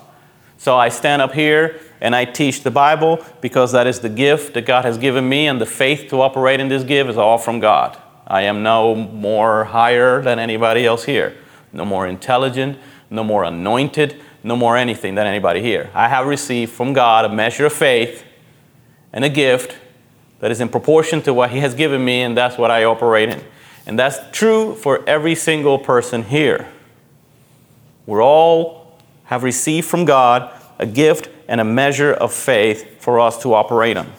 So 0.57 0.75
I 0.75 0.89
stand 0.89 1.21
up 1.21 1.33
here 1.33 1.79
and 2.01 2.15
I 2.15 2.25
teach 2.25 2.63
the 2.63 2.71
Bible 2.71 3.25
because 3.41 3.71
that 3.71 3.87
is 3.87 4.01
the 4.01 4.09
gift 4.09 4.53
that 4.53 4.65
God 4.65 4.85
has 4.85 4.97
given 4.97 5.27
me, 5.27 5.47
and 5.47 5.59
the 5.59 5.65
faith 5.65 6.09
to 6.09 6.21
operate 6.21 6.59
in 6.59 6.67
this 6.67 6.83
gift 6.83 7.09
is 7.09 7.17
all 7.17 7.37
from 7.37 7.59
God. 7.59 7.97
I 8.27 8.43
am 8.43 8.61
no 8.61 8.93
more 8.93 9.63
higher 9.63 10.21
than 10.21 10.37
anybody 10.39 10.85
else 10.85 11.05
here, 11.05 11.35
no 11.73 11.85
more 11.85 12.05
intelligent, 12.05 12.77
no 13.09 13.23
more 13.23 13.43
anointed, 13.43 14.21
no 14.43 14.55
more 14.55 14.77
anything 14.77 15.15
than 15.15 15.27
anybody 15.27 15.61
here. 15.61 15.89
I 15.93 16.07
have 16.07 16.25
received 16.27 16.71
from 16.71 16.93
God 16.93 17.25
a 17.25 17.29
measure 17.29 17.65
of 17.65 17.73
faith 17.73 18.23
and 19.11 19.25
a 19.25 19.29
gift 19.29 19.77
that 20.39 20.51
is 20.51 20.61
in 20.61 20.69
proportion 20.69 21.21
to 21.23 21.33
what 21.33 21.51
He 21.51 21.59
has 21.59 21.73
given 21.73 22.03
me, 22.03 22.21
and 22.21 22.37
that's 22.37 22.57
what 22.57 22.71
I 22.71 22.83
operate 22.83 23.29
in. 23.29 23.41
And 23.85 23.97
that's 23.97 24.19
true 24.31 24.75
for 24.75 25.07
every 25.07 25.35
single 25.35 25.79
person 25.79 26.23
here. 26.23 26.67
We 28.05 28.19
all 28.19 28.97
have 29.25 29.43
received 29.43 29.87
from 29.87 30.05
God 30.05 30.51
a 30.79 30.85
gift 30.85 31.29
and 31.47 31.59
a 31.59 31.63
measure 31.63 32.13
of 32.13 32.33
faith 32.33 33.01
for 33.01 33.19
us 33.19 33.41
to 33.41 33.53
operate 33.53 33.97
on. 33.97 34.11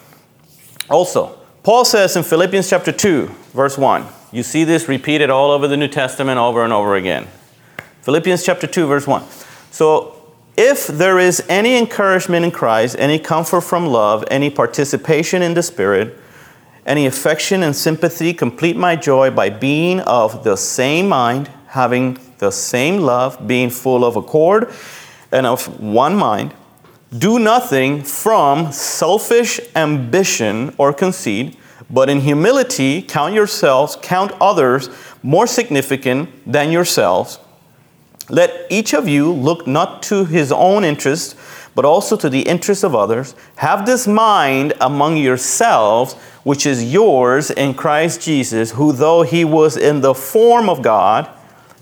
Also, 0.88 1.38
Paul 1.62 1.84
says 1.84 2.16
in 2.16 2.22
Philippians 2.22 2.68
chapter 2.68 2.92
2, 2.92 3.26
verse 3.52 3.78
1, 3.78 4.06
you 4.32 4.42
see 4.42 4.64
this 4.64 4.88
repeated 4.88 5.30
all 5.30 5.50
over 5.50 5.66
the 5.66 5.76
New 5.76 5.88
Testament 5.88 6.38
over 6.38 6.62
and 6.62 6.72
over 6.72 6.94
again. 6.94 7.26
Philippians 8.02 8.44
chapter 8.44 8.66
2, 8.66 8.86
verse 8.86 9.06
1. 9.06 9.22
So 9.70 10.16
if 10.56 10.86
there 10.86 11.18
is 11.18 11.42
any 11.48 11.78
encouragement 11.78 12.44
in 12.44 12.50
Christ, 12.50 12.96
any 12.98 13.18
comfort 13.18 13.62
from 13.62 13.86
love, 13.86 14.24
any 14.30 14.50
participation 14.50 15.42
in 15.42 15.54
the 15.54 15.62
Spirit, 15.62 16.18
any 16.84 17.06
affection 17.06 17.62
and 17.62 17.74
sympathy, 17.74 18.34
complete 18.34 18.76
my 18.76 18.96
joy 18.96 19.30
by 19.30 19.48
being 19.48 20.00
of 20.00 20.44
the 20.44 20.56
same 20.56 21.08
mind, 21.08 21.48
having 21.68 22.18
the 22.38 22.50
same 22.50 22.98
love, 22.98 23.46
being 23.46 23.70
full 23.70 24.04
of 24.04 24.16
accord 24.16 24.72
and 25.30 25.46
of 25.46 25.80
one 25.80 26.16
mind. 26.16 26.52
Do 27.16 27.38
nothing 27.38 28.02
from 28.02 28.72
selfish 28.72 29.60
ambition 29.76 30.74
or 30.78 30.92
conceit, 30.92 31.56
but 31.88 32.08
in 32.08 32.20
humility 32.20 33.02
count 33.02 33.34
yourselves, 33.34 33.96
count 34.00 34.32
others 34.40 34.90
more 35.22 35.46
significant 35.46 36.28
than 36.50 36.70
yourselves. 36.70 37.38
Let 38.30 38.66
each 38.70 38.94
of 38.94 39.08
you 39.08 39.32
look 39.32 39.66
not 39.66 40.02
to 40.04 40.25
his 40.25 40.52
own 40.52 40.84
interest, 40.84 41.37
but 41.75 41.84
also 41.84 42.16
to 42.16 42.30
the 42.30 42.42
interest 42.42 42.84
of 42.84 42.94
others. 42.94 43.34
Have 43.56 43.87
this 43.87 44.06
mind 44.06 44.72
among 44.80 45.16
yourselves, 45.16 46.14
which 46.44 46.64
is 46.64 46.92
yours 46.92 47.50
in 47.50 47.75
Christ 47.75 48.22
Jesus, 48.22 48.72
who, 48.72 48.92
though 48.92 49.22
he 49.22 49.44
was 49.44 49.76
in 49.76 50.00
the 50.00 50.14
form 50.14 50.68
of 50.68 50.80
God, 50.80 51.28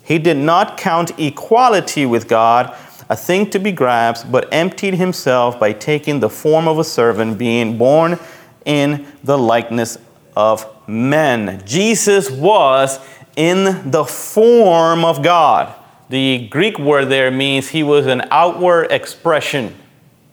he 0.03 0.19
did 0.19 0.39
not 0.39 0.79
count 0.79 1.19
equality 1.19 2.07
with 2.07 2.29
God 2.29 2.75
a 3.11 3.17
thing 3.17 3.51
to 3.51 3.59
be 3.59 3.73
grasped, 3.73 4.31
but 4.33 4.49
emptied 4.53 4.95
himself 4.95 5.59
by 5.61 5.73
taking 5.73 6.21
the 6.21 6.31
form 6.31 6.67
of 6.67 6.79
a 6.79 6.85
servant, 6.85 7.39
being 7.39 7.77
born 7.79 8.19
in 8.65 9.07
the 9.25 9.37
likeness 9.37 9.99
of 10.37 10.67
men. 10.89 11.63
Jesus 11.67 12.31
was 12.31 13.01
in 13.37 13.91
the 13.91 14.05
form 14.05 15.05
of 15.05 15.23
God. 15.23 15.75
The 16.09 16.49
Greek 16.49 16.79
word 16.79 17.07
there 17.07 17.31
means 17.31 17.69
he 17.69 17.83
was 17.83 18.07
an 18.07 18.23
outward 18.31 18.91
expression. 18.91 19.77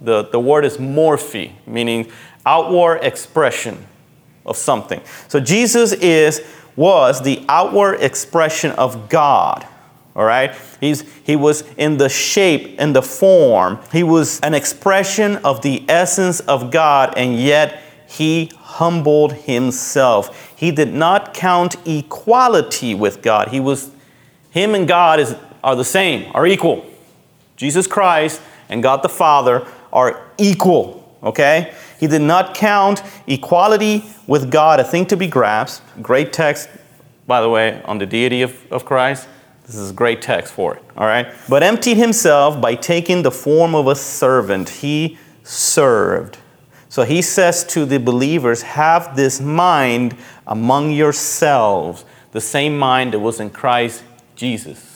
The, 0.02 0.24
the 0.24 0.40
word 0.40 0.66
is 0.66 0.78
morphe, 0.78 1.52
meaning 1.68 2.12
outward 2.46 3.00
expression 3.04 3.86
of 4.46 4.56
something. 4.56 5.02
So 5.28 5.40
Jesus 5.40 5.92
is 5.94 6.46
was 6.76 7.22
the 7.22 7.44
outward 7.48 8.02
expression 8.02 8.72
of 8.72 9.10
God. 9.10 9.66
All 10.16 10.26
right? 10.26 10.56
He's, 10.80 11.02
he 11.24 11.36
was 11.36 11.64
in 11.78 11.98
the 11.98 12.10
shape 12.10 12.80
in 12.80 12.94
the 12.94 13.02
form. 13.02 13.80
He 13.92 14.04
was 14.04 14.40
an 14.42 14.54
expression 14.54 15.38
of 15.38 15.62
the 15.62 15.84
essence 15.90 16.40
of 16.42 16.72
God, 16.72 17.14
and 17.18 17.38
yet 17.38 17.82
he 18.08 18.52
humbled 18.58 19.34
himself. 19.34 20.54
He 20.56 20.72
did 20.72 20.94
not 20.94 21.34
count 21.34 21.76
equality 21.86 22.96
with 22.96 23.22
God. 23.22 23.50
He 23.50 23.60
was, 23.60 23.92
him 24.52 24.76
and 24.76 24.88
God 24.88 25.20
is 25.20 25.36
are 25.66 25.76
the 25.76 25.84
same, 25.84 26.32
are 26.36 26.46
equal. 26.46 26.86
Jesus 27.58 27.88
Christ 27.88 28.40
and 28.70 28.84
God 28.84 29.02
the 29.02 29.10
Father 29.10 29.68
are 29.92 30.22
equal, 30.38 31.18
okay? 31.24 31.74
He 32.00 32.08
did 32.08 32.22
not 32.22 32.54
count 32.54 33.02
equality 33.26 34.06
with 34.28 34.52
God 34.52 34.80
a 34.80 34.84
thing 34.84 35.08
to 35.08 35.18
be 35.18 35.28
grasped. 35.28 35.84
Great 36.04 36.32
text, 36.32 36.70
by 37.26 37.42
the 37.42 37.50
way, 37.50 37.82
on 37.84 37.98
the 37.98 38.06
deity 38.06 38.44
of, 38.44 38.72
of 38.72 38.86
Christ. 38.86 39.28
This 39.66 39.76
is 39.76 39.90
a 39.90 39.94
great 39.94 40.22
text 40.22 40.54
for 40.54 40.76
it, 40.76 40.84
all 40.96 41.08
right? 41.08 41.34
But 41.50 41.64
emptied 41.64 41.98
himself 41.98 42.62
by 42.62 42.76
taking 42.76 43.24
the 43.24 43.32
form 43.32 43.74
of 43.74 43.88
a 43.88 43.96
servant. 43.96 44.70
He 44.70 45.18
served. 45.44 46.38
So 46.90 47.04
he 47.04 47.24
says 47.24 47.64
to 47.68 47.86
the 47.86 47.98
believers, 47.98 48.62
have 48.62 49.16
this 49.16 49.42
mind 49.42 50.16
among 50.46 50.92
yourselves, 50.92 52.06
the 52.34 52.42
same 52.42 52.78
mind 52.78 53.14
that 53.14 53.20
was 53.20 53.40
in 53.40 53.50
Christ 53.50 54.04
Jesus. 54.36 54.95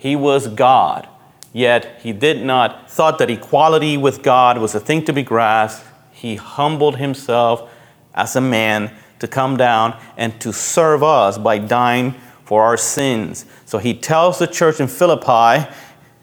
He 0.00 0.16
was 0.16 0.48
God, 0.48 1.06
yet 1.52 2.00
he 2.00 2.14
did 2.14 2.42
not 2.42 2.90
thought 2.90 3.18
that 3.18 3.28
equality 3.28 3.98
with 3.98 4.22
God 4.22 4.56
was 4.56 4.74
a 4.74 4.80
thing 4.80 5.04
to 5.04 5.12
be 5.12 5.22
grasped. 5.22 5.86
He 6.10 6.36
humbled 6.36 6.96
himself 6.96 7.70
as 8.14 8.34
a 8.34 8.40
man 8.40 8.94
to 9.18 9.28
come 9.28 9.58
down 9.58 10.00
and 10.16 10.40
to 10.40 10.54
serve 10.54 11.02
us 11.02 11.36
by 11.36 11.58
dying 11.58 12.14
for 12.46 12.62
our 12.62 12.78
sins. 12.78 13.44
So 13.66 13.76
he 13.76 13.92
tells 13.92 14.38
the 14.38 14.46
church 14.46 14.80
in 14.80 14.88
Philippi, 14.88 15.70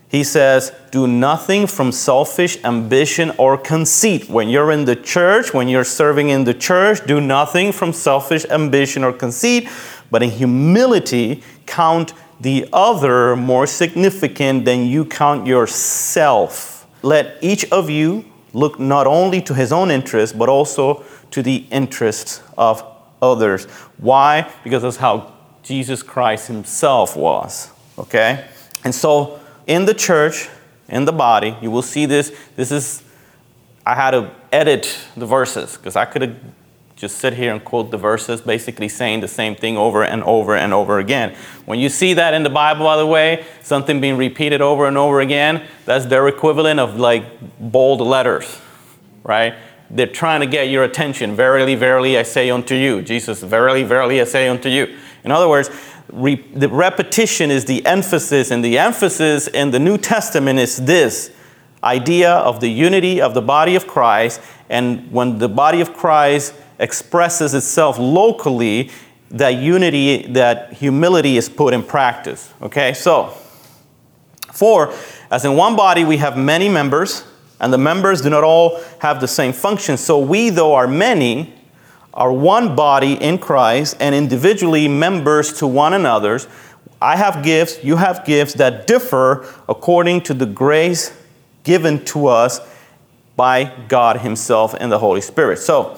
he 0.09 0.23
says, 0.23 0.71
Do 0.89 1.05
nothing 1.05 1.67
from 1.67 1.91
selfish 1.91 2.57
ambition 2.63 3.31
or 3.37 3.59
conceit. 3.59 4.27
When 4.27 4.49
you're 4.49 4.71
in 4.71 4.85
the 4.85 4.95
church, 4.95 5.53
when 5.53 5.67
you're 5.67 5.83
serving 5.83 6.29
in 6.29 6.45
the 6.45 6.55
church, 6.55 7.05
do 7.05 7.21
nothing 7.21 7.71
from 7.71 7.93
selfish 7.93 8.43
ambition 8.45 9.03
or 9.03 9.13
conceit, 9.13 9.69
but 10.09 10.23
in 10.23 10.31
humility 10.31 11.43
count 11.67 12.13
the 12.39 12.67
other 12.71 13.35
more 13.35 13.65
significant 13.65 14.65
than 14.65 14.85
you 14.85 15.05
count 15.05 15.47
yourself. 15.47 16.87
Let 17.01 17.37
each 17.41 17.65
of 17.71 17.89
you 17.89 18.25
look 18.53 18.79
not 18.79 19.07
only 19.07 19.41
to 19.43 19.53
his 19.53 19.71
own 19.71 19.91
interest, 19.91 20.37
but 20.37 20.49
also 20.49 21.03
to 21.31 21.41
the 21.41 21.65
interests 21.71 22.41
of 22.57 22.83
others. 23.21 23.65
Why? 23.97 24.51
Because 24.63 24.83
that's 24.83 24.97
how 24.97 25.33
Jesus 25.63 26.03
Christ 26.03 26.47
himself 26.47 27.15
was. 27.15 27.71
Okay? 27.97 28.45
And 28.83 28.93
so, 28.93 29.39
in 29.65 29.85
the 29.85 29.93
church, 29.93 30.49
in 30.87 31.05
the 31.05 31.11
body, 31.11 31.57
you 31.61 31.69
will 31.71 31.81
see 31.81 32.05
this. 32.05 32.31
This 32.55 32.71
is, 32.71 33.03
I 33.85 33.95
had 33.95 34.11
to 34.11 34.31
edit 34.51 34.97
the 35.15 35.25
verses 35.25 35.75
because 35.75 35.95
I 35.95 36.05
could 36.05 36.21
have 36.21 36.35
just 36.97 37.19
sit 37.19 37.33
here 37.33 37.53
and 37.53 37.63
quote 37.63 37.91
the 37.91 37.97
verses, 37.97 38.41
basically 38.41 38.89
saying 38.89 39.19
the 39.19 39.27
same 39.27 39.55
thing 39.55 39.77
over 39.77 40.03
and 40.03 40.23
over 40.23 40.55
and 40.55 40.73
over 40.73 40.97
again. 40.97 41.35
When 41.65 41.79
you 41.79 41.89
see 41.89 42.15
that 42.15 42.33
in 42.33 42.41
the 42.41 42.49
Bible, 42.49 42.85
by 42.85 42.97
the 42.97 43.05
way, 43.05 43.45
something 43.61 44.01
being 44.01 44.17
repeated 44.17 44.61
over 44.61 44.87
and 44.87 44.97
over 44.97 45.21
again, 45.21 45.67
that's 45.85 46.07
their 46.07 46.27
equivalent 46.27 46.79
of 46.79 46.99
like 46.99 47.23
bold 47.59 48.01
letters, 48.01 48.59
right? 49.23 49.53
They're 49.91 50.07
trying 50.07 50.41
to 50.41 50.47
get 50.47 50.69
your 50.69 50.83
attention. 50.83 51.35
Verily, 51.35 51.75
verily, 51.75 52.17
I 52.17 52.23
say 52.23 52.49
unto 52.49 52.73
you. 52.73 53.03
Jesus, 53.03 53.43
verily, 53.43 53.83
verily, 53.83 54.19
I 54.19 54.23
say 54.23 54.47
unto 54.47 54.67
you. 54.67 54.97
In 55.23 55.31
other 55.31 55.47
words, 55.47 55.69
re- 56.11 56.43
the 56.55 56.67
repetition 56.67 57.51
is 57.51 57.65
the 57.65 57.85
emphasis, 57.85 58.49
and 58.49 58.65
the 58.65 58.79
emphasis 58.79 59.47
in 59.47 59.69
the 59.69 59.79
New 59.79 59.99
Testament 59.99 60.57
is 60.57 60.77
this 60.77 61.31
idea 61.83 62.31
of 62.31 62.59
the 62.59 62.69
unity 62.69 63.21
of 63.21 63.35
the 63.35 63.41
body 63.41 63.75
of 63.75 63.85
Christ. 63.87 64.41
And 64.67 65.11
when 65.11 65.37
the 65.37 65.47
body 65.47 65.79
of 65.79 65.93
Christ 65.93 66.55
expresses 66.79 67.53
itself 67.53 67.97
locally, 67.97 68.91
that 69.31 69.55
unity, 69.55 70.27
that 70.33 70.73
humility 70.73 71.37
is 71.37 71.49
put 71.49 71.73
in 71.73 71.83
practice. 71.83 72.53
Okay, 72.61 72.93
so, 72.93 73.33
for 74.53 74.93
as 75.29 75.43
in 75.45 75.55
one 75.55 75.75
body 75.75 76.03
we 76.03 76.17
have 76.17 76.37
many 76.37 76.69
members, 76.69 77.25
and 77.59 77.73
the 77.73 77.77
members 77.77 78.21
do 78.21 78.29
not 78.29 78.43
all 78.43 78.79
have 78.99 79.19
the 79.19 79.27
same 79.27 79.51
function. 79.51 79.97
So, 79.97 80.19
we, 80.19 80.49
though 80.49 80.75
are 80.75 80.87
many, 80.87 81.53
are 82.13 82.31
one 82.31 82.75
body 82.75 83.13
in 83.13 83.37
Christ 83.37 83.97
and 83.99 84.13
individually 84.15 84.87
members 84.87 85.53
to 85.59 85.67
one 85.67 85.93
another. 85.93 86.39
I 86.99 87.15
have 87.15 87.43
gifts, 87.43 87.83
you 87.83 87.97
have 87.97 88.25
gifts 88.25 88.53
that 88.55 88.87
differ 88.87 89.47
according 89.69 90.21
to 90.21 90.33
the 90.33 90.47
grace 90.47 91.15
given 91.63 92.03
to 92.05 92.27
us 92.27 92.59
by 93.35 93.71
God 93.87 94.21
Himself 94.21 94.73
and 94.79 94.91
the 94.91 94.97
Holy 94.97 95.21
Spirit. 95.21 95.59
So, 95.59 95.97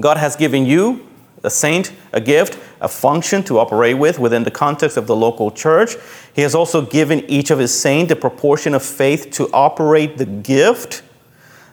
God 0.00 0.16
has 0.16 0.36
given 0.36 0.66
you, 0.66 1.06
a 1.42 1.50
saint, 1.50 1.92
a 2.12 2.20
gift, 2.20 2.58
a 2.80 2.88
function 2.88 3.42
to 3.44 3.58
operate 3.58 3.98
with 3.98 4.18
within 4.18 4.44
the 4.44 4.50
context 4.50 4.96
of 4.96 5.06
the 5.06 5.16
local 5.16 5.50
church. 5.50 5.96
He 6.34 6.42
has 6.42 6.54
also 6.54 6.82
given 6.82 7.20
each 7.30 7.50
of 7.50 7.58
His 7.58 7.78
saints 7.78 8.12
a 8.12 8.16
proportion 8.16 8.74
of 8.74 8.82
faith 8.82 9.30
to 9.32 9.50
operate 9.52 10.18
the 10.18 10.26
gift. 10.26 11.02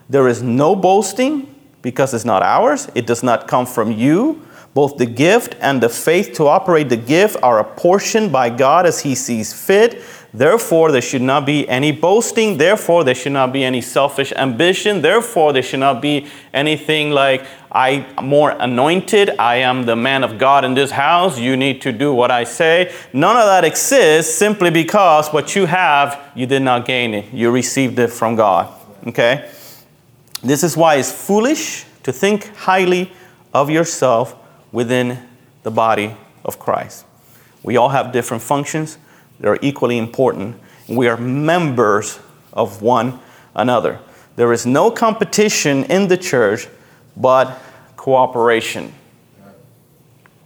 There 0.08 0.28
is 0.28 0.42
no 0.42 0.74
boasting 0.74 1.54
because 1.82 2.14
it's 2.14 2.24
not 2.24 2.42
ours, 2.42 2.88
it 2.94 3.06
does 3.06 3.22
not 3.22 3.46
come 3.46 3.66
from 3.66 3.92
you. 3.92 4.42
Both 4.74 4.96
the 4.96 5.06
gift 5.06 5.56
and 5.60 5.82
the 5.82 5.88
faith 5.88 6.34
to 6.34 6.46
operate 6.46 6.88
the 6.88 6.96
gift 6.96 7.36
are 7.42 7.58
apportioned 7.58 8.30
by 8.30 8.50
God 8.50 8.86
as 8.86 9.00
He 9.00 9.14
sees 9.14 9.52
fit. 9.52 10.02
Therefore, 10.32 10.92
there 10.92 11.00
should 11.00 11.22
not 11.22 11.46
be 11.46 11.66
any 11.68 11.90
boasting. 11.90 12.58
Therefore, 12.58 13.02
there 13.02 13.14
should 13.14 13.32
not 13.32 13.52
be 13.52 13.64
any 13.64 13.80
selfish 13.80 14.32
ambition. 14.32 15.00
Therefore, 15.00 15.52
there 15.54 15.62
should 15.62 15.80
not 15.80 16.02
be 16.02 16.26
anything 16.52 17.12
like, 17.12 17.46
I 17.72 18.06
am 18.16 18.26
more 18.26 18.50
anointed. 18.50 19.30
I 19.38 19.56
am 19.56 19.86
the 19.86 19.96
man 19.96 20.24
of 20.24 20.38
God 20.38 20.64
in 20.64 20.74
this 20.74 20.90
house. 20.90 21.38
You 21.38 21.56
need 21.56 21.80
to 21.82 21.92
do 21.92 22.12
what 22.12 22.30
I 22.30 22.44
say. 22.44 22.92
None 23.12 23.36
of 23.36 23.44
that 23.44 23.64
exists 23.64 24.34
simply 24.34 24.70
because 24.70 25.28
what 25.30 25.56
you 25.56 25.64
have, 25.66 26.20
you 26.34 26.46
did 26.46 26.60
not 26.62 26.84
gain 26.84 27.14
it. 27.14 27.32
You 27.32 27.50
received 27.50 27.98
it 27.98 28.08
from 28.08 28.36
God. 28.36 28.72
Okay? 29.06 29.50
This 30.42 30.62
is 30.62 30.76
why 30.76 30.96
it's 30.96 31.10
foolish 31.10 31.84
to 32.02 32.12
think 32.12 32.54
highly 32.54 33.12
of 33.54 33.70
yourself 33.70 34.36
within 34.72 35.18
the 35.62 35.70
body 35.70 36.14
of 36.44 36.58
Christ. 36.58 37.06
We 37.62 37.76
all 37.76 37.88
have 37.88 38.12
different 38.12 38.42
functions, 38.42 38.98
they're 39.40 39.58
equally 39.62 39.98
important. 39.98 40.60
We 40.88 41.08
are 41.08 41.16
members 41.16 42.18
of 42.52 42.82
one 42.82 43.20
another. 43.54 44.00
There 44.36 44.52
is 44.52 44.66
no 44.66 44.90
competition 44.90 45.84
in 45.84 46.08
the 46.08 46.16
church 46.16 46.68
but 47.16 47.60
cooperation. 47.96 48.92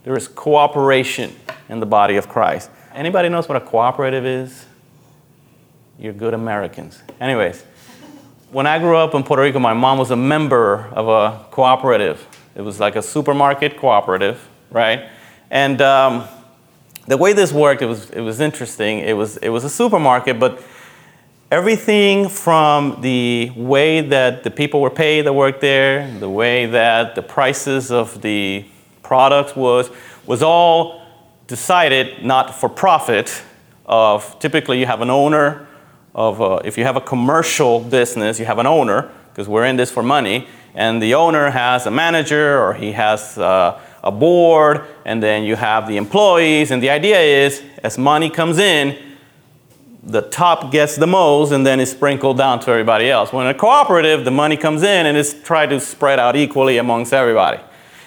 There 0.03 0.17
is 0.17 0.27
cooperation 0.27 1.35
in 1.69 1.79
the 1.79 1.85
body 1.85 2.17
of 2.17 2.27
Christ. 2.27 2.69
Anybody 2.93 3.29
knows 3.29 3.47
what 3.47 3.55
a 3.55 3.61
cooperative 3.61 4.25
is? 4.25 4.65
You're 5.97 6.13
good 6.13 6.33
Americans. 6.33 7.01
Anyways, 7.21 7.63
when 8.51 8.67
I 8.67 8.79
grew 8.79 8.97
up 8.97 9.15
in 9.15 9.23
Puerto 9.23 9.43
Rico, 9.43 9.59
my 9.59 9.73
mom 9.73 9.97
was 9.97 10.11
a 10.11 10.15
member 10.15 10.89
of 10.91 11.07
a 11.07 11.45
cooperative. 11.51 12.27
It 12.55 12.61
was 12.61 12.79
like 12.79 12.95
a 12.95 13.01
supermarket 13.01 13.77
cooperative, 13.77 14.47
right? 14.69 15.09
And 15.49 15.81
um, 15.81 16.27
the 17.07 17.17
way 17.17 17.33
this 17.33 17.51
worked, 17.51 17.81
it 17.81 17.87
was, 17.87 18.09
it 18.11 18.21
was 18.21 18.39
interesting. 18.39 18.99
It 18.99 19.13
was, 19.13 19.37
it 19.37 19.49
was 19.49 19.63
a 19.63 19.69
supermarket, 19.69 20.39
but 20.39 20.63
everything 21.51 22.29
from 22.29 23.01
the 23.01 23.51
way 23.55 24.01
that 24.01 24.43
the 24.43 24.51
people 24.51 24.81
were 24.81 24.89
paid 24.89 25.23
that 25.25 25.33
worked 25.33 25.61
there, 25.61 26.09
the 26.19 26.29
way 26.29 26.65
that 26.65 27.15
the 27.15 27.21
prices 27.21 27.91
of 27.91 28.21
the 28.21 28.65
products 29.01 29.55
was, 29.55 29.89
was 30.25 30.41
all 30.41 31.05
decided 31.47 32.25
not 32.25 32.55
for 32.55 32.69
profit. 32.69 33.43
Of 33.85 34.39
typically, 34.39 34.79
you 34.79 34.85
have 34.85 35.01
an 35.01 35.09
owner 35.09 35.67
of 36.15 36.39
a, 36.39 36.61
if 36.63 36.77
you 36.77 36.85
have 36.85 36.95
a 36.95 37.01
commercial 37.01 37.81
business, 37.81 38.39
you 38.39 38.45
have 38.45 38.59
an 38.59 38.67
owner 38.67 39.11
because 39.29 39.49
we're 39.49 39.65
in 39.65 39.75
this 39.75 39.91
for 39.91 40.03
money, 40.03 40.47
and 40.73 41.01
the 41.01 41.15
owner 41.15 41.49
has 41.49 41.85
a 41.85 41.91
manager 41.91 42.61
or 42.63 42.73
he 42.73 42.93
has 42.93 43.37
uh, 43.37 43.79
a 44.03 44.11
board, 44.11 44.85
and 45.05 45.23
then 45.23 45.43
you 45.43 45.55
have 45.55 45.87
the 45.87 45.97
employees. 45.97 46.71
And 46.71 46.81
the 46.81 46.89
idea 46.89 47.19
is, 47.19 47.63
as 47.83 47.97
money 47.97 48.29
comes 48.29 48.57
in, 48.57 48.97
the 50.03 50.21
top 50.21 50.71
gets 50.71 50.97
the 50.97 51.07
most, 51.07 51.51
and 51.51 51.65
then 51.65 51.79
it's 51.79 51.91
sprinkled 51.91 52.37
down 52.37 52.59
to 52.61 52.71
everybody 52.71 53.09
else. 53.09 53.31
When 53.31 53.47
a 53.47 53.53
cooperative, 53.53 54.25
the 54.25 54.31
money 54.31 54.57
comes 54.57 54.83
in 54.83 55.05
and 55.05 55.17
it's 55.17 55.33
tried 55.33 55.67
to 55.67 55.79
spread 55.79 56.19
out 56.19 56.35
equally 56.35 56.77
amongst 56.77 57.13
everybody. 57.13 57.59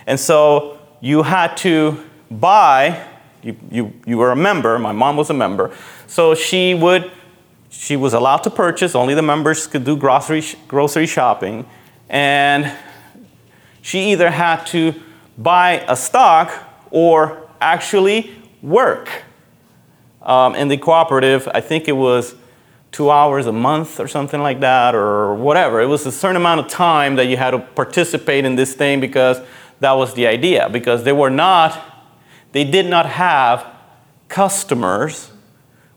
And 0.06 0.20
so 0.20 0.78
you 1.00 1.22
had 1.22 1.56
to 1.58 2.04
buy. 2.30 3.08
You, 3.42 3.56
you, 3.70 3.92
you 4.06 4.18
were 4.18 4.32
a 4.32 4.36
member, 4.36 4.78
my 4.78 4.92
mom 4.92 5.16
was 5.16 5.30
a 5.30 5.34
member, 5.34 5.72
so 6.08 6.34
she 6.34 6.74
would 6.74 7.10
she 7.78 7.96
was 7.96 8.14
allowed 8.14 8.38
to 8.38 8.50
purchase, 8.50 8.94
only 8.94 9.14
the 9.14 9.22
members 9.22 9.66
could 9.66 9.84
do 9.84 9.96
grocery, 9.96 10.42
grocery 10.66 11.06
shopping. 11.06 11.66
And 12.08 12.72
she 13.82 14.12
either 14.12 14.30
had 14.30 14.64
to 14.68 14.94
buy 15.38 15.84
a 15.88 15.96
stock 15.96 16.52
or 16.90 17.48
actually 17.60 18.34
work. 18.62 19.24
Um, 20.22 20.54
in 20.54 20.68
the 20.68 20.76
cooperative, 20.76 21.48
I 21.54 21.60
think 21.60 21.88
it 21.88 21.92
was 21.92 22.34
two 22.90 23.10
hours 23.10 23.46
a 23.46 23.52
month 23.52 24.00
or 24.00 24.08
something 24.08 24.40
like 24.40 24.60
that, 24.60 24.94
or 24.94 25.34
whatever. 25.34 25.80
It 25.80 25.86
was 25.86 26.06
a 26.06 26.12
certain 26.12 26.36
amount 26.36 26.60
of 26.60 26.68
time 26.68 27.16
that 27.16 27.26
you 27.26 27.36
had 27.36 27.50
to 27.50 27.58
participate 27.58 28.44
in 28.44 28.56
this 28.56 28.74
thing 28.74 29.00
because 29.00 29.40
that 29.80 29.92
was 29.92 30.14
the 30.14 30.26
idea. 30.26 30.68
Because 30.70 31.04
they 31.04 31.12
were 31.12 31.30
not, 31.30 31.78
they 32.52 32.64
did 32.64 32.86
not 32.86 33.06
have 33.06 33.66
customers, 34.28 35.30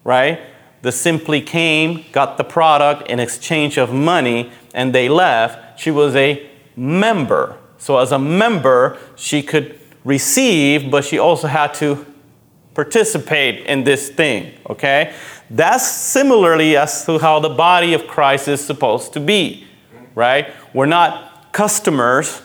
right? 0.03 0.41
They 0.81 0.91
simply 0.91 1.41
came, 1.41 2.05
got 2.11 2.37
the 2.37 2.43
product 2.43 3.09
in 3.09 3.19
exchange 3.19 3.77
of 3.77 3.93
money, 3.93 4.51
and 4.73 4.93
they 4.93 5.09
left. 5.09 5.79
She 5.79 5.91
was 5.91 6.15
a 6.15 6.49
member. 6.75 7.58
So, 7.79 7.97
as 7.97 8.11
a 8.11 8.19
member, 8.19 8.97
she 9.15 9.41
could 9.41 9.79
receive, 10.03 10.91
but 10.91 11.03
she 11.03 11.17
also 11.17 11.47
had 11.47 11.73
to 11.75 12.05
participate 12.73 13.65
in 13.65 13.83
this 13.83 14.09
thing, 14.09 14.53
okay? 14.69 15.13
That's 15.49 15.85
similarly 15.85 16.77
as 16.77 17.05
to 17.05 17.17
how 17.17 17.39
the 17.39 17.49
body 17.49 17.93
of 17.93 18.07
Christ 18.07 18.47
is 18.47 18.63
supposed 18.63 19.13
to 19.13 19.19
be, 19.19 19.67
right? 20.15 20.53
We're 20.73 20.85
not 20.85 21.51
customers 21.51 22.41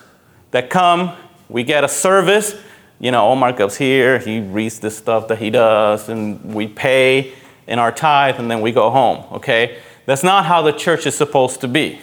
that 0.51 0.71
come, 0.71 1.15
we 1.49 1.63
get 1.63 1.85
a 1.85 1.89
service, 1.89 2.57
you 2.99 3.11
know, 3.11 3.29
Omar 3.31 3.53
goes 3.53 3.77
here, 3.77 4.19
he 4.19 4.41
reads 4.41 4.81
the 4.81 4.91
stuff 4.91 5.29
that 5.29 5.39
he 5.39 5.51
does, 5.51 6.09
and 6.09 6.55
we 6.55 6.67
pay 6.69 7.35
in 7.67 7.79
our 7.79 7.93
tithe, 7.93 8.39
and 8.39 8.51
then 8.51 8.61
we 8.61 8.73
go 8.73 8.91
home, 8.91 9.25
okay? 9.33 9.79
That's 10.07 10.23
not 10.23 10.47
how 10.47 10.63
the 10.63 10.73
church 10.73 11.07
is 11.07 11.17
supposed 11.17 11.61
to 11.61 11.69
be, 11.69 12.01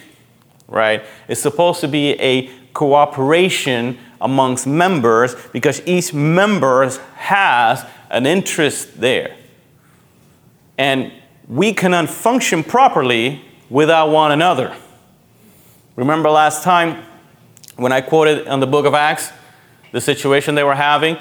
right? 0.72 1.04
It's 1.28 1.42
supposed 1.42 1.82
to 1.82 1.88
be 1.88 2.14
a 2.20 2.50
cooperation 2.74 4.00
amongst 4.20 4.66
members 4.66 5.36
because 5.52 5.86
each 5.86 6.14
member 6.14 6.90
has 7.16 7.86
an 8.10 8.26
interest 8.26 9.00
there. 9.00 9.36
And 10.78 11.12
we 11.48 11.74
cannot 11.74 12.10
function 12.10 12.64
properly 12.64 13.42
without 13.70 14.10
one 14.10 14.32
another. 14.32 14.76
Remember 15.96 16.30
last 16.30 16.64
time 16.64 17.04
when 17.76 17.92
I 17.92 18.02
quoted 18.02 18.48
on 18.48 18.62
the 18.62 18.68
book 18.68 18.86
of 18.86 18.94
Acts 18.94 19.32
the 19.92 20.02
situation 20.02 20.56
they 20.56 20.64
were 20.64 20.76
having? 20.76 21.18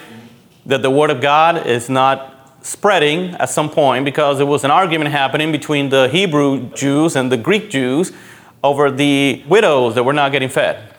That 0.67 0.83
the 0.83 0.91
Word 0.91 1.11
of 1.11 1.21
God 1.21 1.67
is 1.67 1.91
not 1.91 2.31
spreading 2.63 3.35
at 3.37 3.49
some 3.49 3.71
point 3.71 4.05
because 4.05 4.37
there 4.37 4.47
was 4.47 4.63
an 4.63 4.71
argument 4.71 5.11
happening 5.11 5.51
between 5.51 5.89
the 5.89 6.09
Hebrew 6.09 6.71
Jews 6.75 7.17
and 7.17 7.33
the 7.33 7.37
Greek 7.37 7.71
Jews 7.71 8.13
over 8.63 8.91
the 8.91 9.43
widows 9.49 9.95
that 9.95 10.05
were 10.05 10.13
not 10.13 10.33
getting 10.33 10.49
fed. 10.49 10.95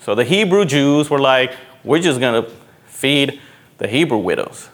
So 0.00 0.14
the 0.14 0.24
Hebrew 0.24 0.64
Jews 0.64 1.10
were 1.10 1.18
like, 1.18 1.52
we're 1.84 2.00
just 2.00 2.20
going 2.20 2.44
to 2.44 2.50
feed 2.86 3.40
the 3.78 3.88
Hebrew 3.88 4.18
widows. 4.18 4.68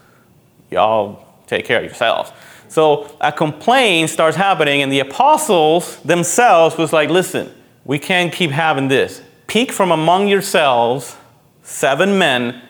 Y'all 0.70 1.24
take 1.46 1.64
care 1.64 1.78
of 1.78 1.84
yourselves. 1.84 2.32
So 2.68 3.16
a 3.20 3.32
complaint 3.32 4.10
starts 4.10 4.36
happening, 4.36 4.82
and 4.82 4.90
the 4.90 5.00
apostles 5.00 6.00
themselves 6.00 6.76
was 6.76 6.92
like, 6.92 7.10
listen, 7.10 7.52
we 7.84 7.98
can't 7.98 8.32
keep 8.32 8.50
having 8.50 8.88
this. 8.88 9.22
Pick 9.46 9.70
from 9.70 9.92
among 9.92 10.28
yourselves 10.28 11.16
seven 11.62 12.18
men 12.18 12.62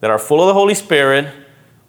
that 0.00 0.10
are 0.10 0.18
full 0.18 0.40
of 0.40 0.48
the 0.48 0.54
Holy 0.54 0.74
Spirit, 0.74 1.32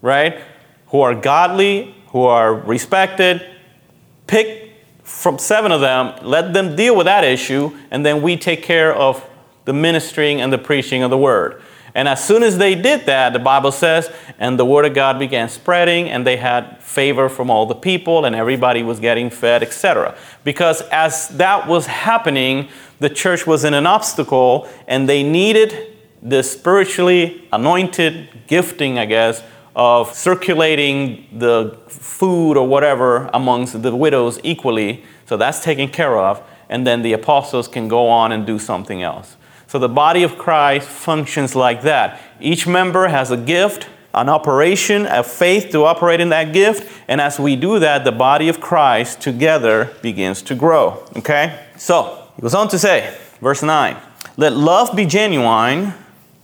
right? 0.01 0.41
Who 0.87 1.01
are 1.01 1.15
godly, 1.15 1.95
who 2.09 2.23
are 2.23 2.53
respected. 2.53 3.41
Pick 4.27 4.66
from 5.07 5.39
seven 5.39 5.71
of 5.71 5.79
them, 5.79 6.13
let 6.21 6.53
them 6.53 6.75
deal 6.75 6.93
with 6.95 7.05
that 7.05 7.23
issue, 7.23 7.75
and 7.91 8.05
then 8.05 8.21
we 8.21 8.35
take 8.35 8.61
care 8.61 8.93
of 8.93 9.25
the 9.63 9.71
ministering 9.71 10.41
and 10.41 10.51
the 10.51 10.57
preaching 10.57 11.01
of 11.01 11.09
the 11.09 11.17
word. 11.17 11.61
And 11.95 12.09
as 12.09 12.23
soon 12.23 12.43
as 12.43 12.57
they 12.57 12.75
did 12.75 13.05
that, 13.05 13.31
the 13.31 13.39
Bible 13.39 13.71
says, 13.71 14.11
and 14.37 14.59
the 14.59 14.65
word 14.65 14.85
of 14.85 14.93
God 14.93 15.17
began 15.17 15.47
spreading, 15.47 16.09
and 16.09 16.27
they 16.27 16.35
had 16.35 16.83
favor 16.83 17.29
from 17.29 17.49
all 17.49 17.65
the 17.65 17.73
people, 17.73 18.25
and 18.25 18.35
everybody 18.35 18.83
was 18.83 18.99
getting 18.99 19.29
fed, 19.29 19.63
etc. 19.63 20.15
Because 20.43 20.81
as 20.91 21.29
that 21.29 21.67
was 21.67 21.85
happening, 21.85 22.67
the 22.99 23.09
church 23.09 23.47
was 23.47 23.63
in 23.63 23.73
an 23.73 23.87
obstacle, 23.87 24.67
and 24.89 25.07
they 25.07 25.23
needed 25.23 25.95
the 26.21 26.43
spiritually 26.43 27.47
anointed 27.53 28.27
gifting, 28.47 28.99
I 28.99 29.05
guess, 29.05 29.41
of 29.77 30.11
circulating 30.11 31.27
the 31.31 31.77
food 31.87 32.57
or 32.57 32.67
whatever 32.67 33.29
amongst 33.31 33.79
the 33.83 33.95
widows 33.95 34.39
equally. 34.43 35.03
So 35.27 35.37
that's 35.37 35.63
taken 35.63 35.89
care 35.89 36.17
of. 36.17 36.41
And 36.67 36.85
then 36.85 37.03
the 37.03 37.13
apostles 37.13 37.67
can 37.67 37.87
go 37.87 38.07
on 38.07 38.31
and 38.31 38.45
do 38.45 38.57
something 38.57 39.03
else. 39.03 39.37
So 39.67 39.77
the 39.77 39.87
body 39.87 40.23
of 40.23 40.39
Christ 40.39 40.87
functions 40.87 41.55
like 41.55 41.83
that. 41.83 42.19
Each 42.41 42.65
member 42.65 43.07
has 43.07 43.29
a 43.29 43.37
gift, 43.37 43.87
an 44.15 44.29
operation, 44.29 45.05
a 45.05 45.23
faith 45.23 45.69
to 45.73 45.85
operate 45.85 46.19
in 46.21 46.29
that 46.29 46.53
gift. 46.53 46.91
And 47.07 47.21
as 47.21 47.39
we 47.39 47.55
do 47.55 47.77
that, 47.77 48.03
the 48.03 48.11
body 48.11 48.49
of 48.49 48.59
Christ 48.59 49.21
together 49.21 49.93
begins 50.01 50.41
to 50.43 50.55
grow. 50.55 51.03
Okay? 51.15 51.67
So 51.77 52.27
he 52.35 52.41
goes 52.41 52.55
on 52.55 52.67
to 52.69 52.79
say, 52.79 53.15
verse 53.41 53.61
9 53.61 53.95
Let 54.37 54.53
love 54.53 54.95
be 54.95 55.05
genuine 55.05 55.93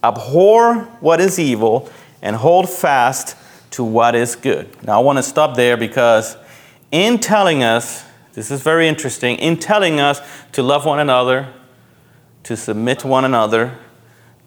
abhor 0.03 0.83
what 0.99 1.19
is 1.21 1.39
evil, 1.39 1.89
and 2.23 2.37
hold 2.37 2.67
fast 2.69 3.35
to 3.71 3.83
what 3.83 4.15
is 4.15 4.35
good. 4.35 4.67
Now, 4.83 4.99
I 4.99 5.03
want 5.03 5.19
to 5.19 5.23
stop 5.23 5.55
there 5.55 5.77
because 5.77 6.37
in 6.89 7.19
telling 7.19 7.63
us, 7.63 8.03
this 8.33 8.49
is 8.49 8.63
very 8.63 8.87
interesting, 8.87 9.35
in 9.37 9.57
telling 9.57 9.99
us 9.99 10.21
to 10.53 10.63
love 10.63 10.85
one 10.85 10.99
another, 10.99 11.53
to 12.43 12.57
submit 12.57 12.99
to 12.99 13.07
one 13.07 13.25
another, 13.25 13.77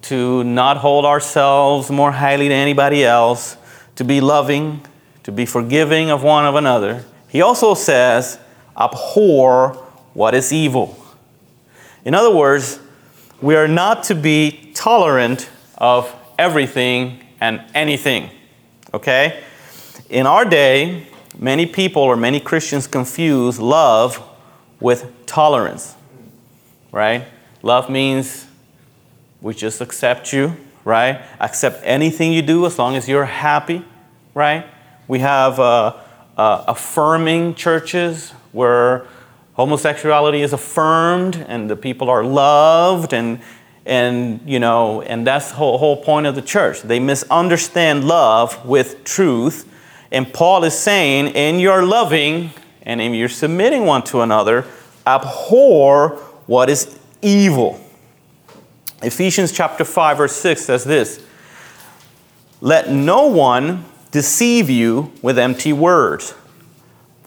to 0.02 0.42
not 0.42 0.78
hold 0.78 1.04
ourselves 1.04 1.90
more 1.90 2.12
highly 2.12 2.48
than 2.48 2.56
anybody 2.56 3.04
else, 3.04 3.56
to 3.96 4.04
be 4.04 4.20
loving, 4.20 4.84
to 5.22 5.30
be 5.30 5.44
forgiving 5.44 6.10
of 6.10 6.22
one 6.22 6.46
of 6.46 6.54
another, 6.54 7.04
he 7.28 7.42
also 7.42 7.74
says, 7.74 8.38
abhor 8.76 9.74
what 10.14 10.34
is 10.34 10.52
evil. 10.52 10.96
In 12.04 12.14
other 12.14 12.34
words, 12.34 12.80
we 13.42 13.54
are 13.54 13.68
not 13.68 14.04
to 14.04 14.14
be 14.14 14.70
tolerant 14.74 15.50
of 15.76 16.14
everything 16.38 17.22
and 17.40 17.64
anything. 17.74 18.30
Okay? 18.94 19.42
In 20.08 20.26
our 20.26 20.44
day, 20.44 21.06
many 21.38 21.66
people 21.66 22.02
or 22.02 22.16
many 22.16 22.40
Christians 22.40 22.86
confuse 22.86 23.58
love 23.58 24.22
with 24.80 25.10
tolerance. 25.26 25.94
Right? 26.92 27.24
Love 27.62 27.90
means 27.90 28.46
we 29.40 29.54
just 29.54 29.80
accept 29.80 30.32
you, 30.32 30.56
right? 30.84 31.22
Accept 31.40 31.80
anything 31.84 32.32
you 32.32 32.42
do 32.42 32.64
as 32.66 32.78
long 32.78 32.96
as 32.96 33.08
you're 33.08 33.24
happy, 33.24 33.84
right? 34.34 34.66
We 35.08 35.18
have 35.18 35.60
uh, 35.60 35.96
uh, 36.36 36.64
affirming 36.68 37.54
churches 37.54 38.30
where 38.52 39.06
homosexuality 39.54 40.42
is 40.42 40.52
affirmed 40.52 41.36
and 41.48 41.70
the 41.70 41.76
people 41.76 42.10
are 42.10 42.24
loved 42.24 43.12
and 43.12 43.40
and 43.86 44.40
you 44.44 44.58
know 44.58 45.00
and 45.02 45.26
that's 45.26 45.50
the 45.50 45.54
whole, 45.54 45.78
whole 45.78 45.96
point 45.96 46.26
of 46.26 46.34
the 46.34 46.42
church. 46.42 46.82
They 46.82 47.00
misunderstand 47.00 48.06
love 48.06 48.66
with 48.66 49.04
truth. 49.04 49.72
And 50.12 50.32
paul 50.32 50.64
is 50.64 50.78
saying 50.78 51.28
in 51.28 51.58
your 51.58 51.84
loving 51.84 52.50
and 52.82 53.00
in 53.00 53.14
your 53.14 53.28
submitting 53.28 53.86
one 53.86 54.02
to 54.04 54.20
another 54.20 54.66
abhor 55.06 56.10
what 56.46 56.68
is 56.68 56.98
evil. 57.22 57.80
Ephesians 59.02 59.52
chapter 59.52 59.84
5 59.84 60.16
verse 60.16 60.36
6 60.36 60.62
says 60.62 60.84
this 60.84 61.24
let 62.60 62.90
no 62.90 63.26
one 63.26 63.84
deceive 64.10 64.70
you 64.70 65.12
with 65.22 65.38
empty 65.38 65.72
words 65.72 66.34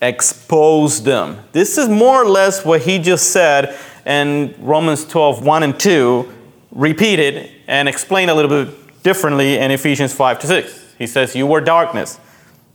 expose 0.00 1.02
them. 1.02 1.38
This 1.52 1.78
is 1.78 1.88
more 1.88 2.22
or 2.22 2.28
less 2.28 2.64
what 2.64 2.82
he 2.82 2.98
just 2.98 3.32
said 3.32 3.76
in 4.06 4.54
Romans 4.58 5.04
12, 5.04 5.44
1 5.44 5.62
and 5.62 5.78
2, 5.78 6.32
repeated 6.70 7.50
and 7.66 7.88
explained 7.88 8.30
a 8.30 8.34
little 8.34 8.64
bit 8.64 9.02
differently 9.02 9.58
in 9.58 9.70
Ephesians 9.70 10.12
5 10.12 10.38
to 10.40 10.46
6. 10.46 10.94
He 10.98 11.06
says, 11.06 11.34
You 11.34 11.46
were 11.46 11.60
darkness, 11.60 12.18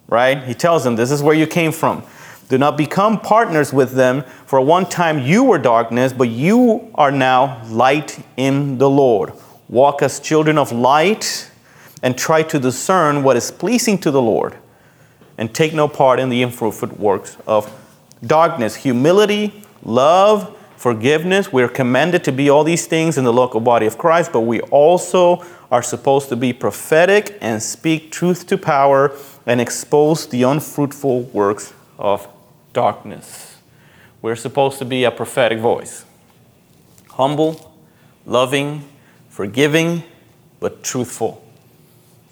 right? 0.07 0.43
He 0.43 0.53
tells 0.53 0.83
them, 0.83 0.95
This 0.95 1.12
is 1.12 1.23
where 1.23 1.36
you 1.36 1.47
came 1.47 1.71
from. 1.71 2.03
Do 2.49 2.57
not 2.57 2.77
become 2.77 3.19
partners 3.19 3.73
with 3.73 3.93
them, 3.93 4.23
for 4.45 4.59
one 4.62 4.86
time 4.86 5.19
you 5.19 5.43
were 5.43 5.57
darkness, 5.57 6.13
but 6.13 6.29
you 6.29 6.91
are 6.95 7.12
now 7.12 7.63
light 7.67 8.23
in 8.38 8.77
the 8.77 8.89
Lord. 8.89 9.33
Walk 9.69 10.03
as 10.03 10.19
children 10.19 10.57
of 10.57 10.71
light 10.71 11.49
and 12.03 12.17
try 12.17 12.43
to 12.43 12.59
discern 12.59 13.23
what 13.23 13.38
is 13.38 13.49
pleasing 13.49 13.97
to 13.99 14.12
the 14.12 14.21
Lord 14.21 14.57
and 15.38 15.54
take 15.54 15.74
no 15.74 15.88
part 15.88 16.19
in 16.19 16.30
the 16.30 16.43
unfruitful 16.43 16.89
works 16.89 17.38
of 17.48 17.72
darkness. 18.26 18.76
Humility, 18.78 19.63
love, 19.84 20.58
forgiveness. 20.78 21.52
We're 21.52 21.69
commanded 21.69 22.24
to 22.26 22.32
be 22.32 22.50
all 22.50 22.63
these 22.63 22.88
things 22.88 23.17
in 23.17 23.24
the 23.24 23.34
local 23.34 23.60
body 23.60 23.86
of 23.86 23.98
Christ, 23.98 24.32
but 24.32 24.41
we 24.41 24.62
also 24.62 25.43
are 25.72 25.82
supposed 25.82 26.30
to 26.30 26.36
be 26.36 26.54
prophetic 26.54 27.38
and 27.41 27.62
speak 27.62 28.12
truth 28.12 28.46
to 28.48 28.58
power 28.58 29.15
and 29.46 29.60
expose 29.60 30.28
the 30.28 30.43
unfruitful 30.43 31.22
works 31.24 31.74
of 31.98 32.28
darkness. 32.74 33.58
We're 34.22 34.36
supposed 34.36 34.78
to 34.80 34.86
be 34.86 35.04
a 35.04 35.12
prophetic 35.12 35.60
voice 35.60 36.06
humble, 37.12 37.72
loving, 38.26 38.84
forgiving, 39.30 40.04
but 40.60 40.84
truthful. 40.84 41.43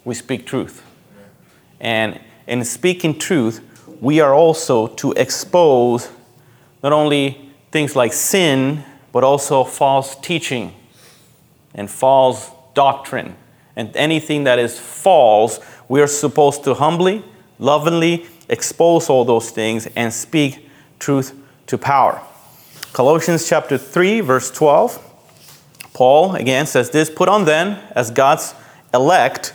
We 0.04 0.14
speak 0.14 0.46
truth. 0.46 0.82
And 1.80 2.20
in 2.46 2.64
speaking 2.64 3.18
truth, 3.18 3.60
we 4.00 4.20
are 4.20 4.34
also 4.34 4.88
to 4.88 5.12
expose 5.12 6.08
not 6.82 6.92
only 6.92 7.50
things 7.70 7.94
like 7.94 8.12
sin, 8.12 8.84
but 9.12 9.22
also 9.22 9.64
false 9.64 10.16
teaching 10.16 10.74
and 11.74 11.90
false 11.90 12.50
doctrine. 12.74 13.36
And 13.76 13.94
anything 13.96 14.44
that 14.44 14.58
is 14.58 14.78
false, 14.78 15.60
we 15.88 16.00
are 16.00 16.06
supposed 16.06 16.64
to 16.64 16.74
humbly, 16.74 17.24
lovingly 17.58 18.26
expose 18.48 19.08
all 19.08 19.24
those 19.24 19.50
things 19.50 19.86
and 19.96 20.12
speak 20.12 20.68
truth 20.98 21.34
to 21.66 21.78
power. 21.78 22.20
Colossians 22.92 23.48
chapter 23.48 23.78
3, 23.78 24.20
verse 24.20 24.50
12. 24.50 25.10
Paul 25.94 26.34
again 26.34 26.66
says 26.66 26.90
this 26.90 27.08
Put 27.08 27.28
on 27.28 27.44
then, 27.44 27.78
as 27.94 28.10
God's 28.10 28.54
elect, 28.92 29.54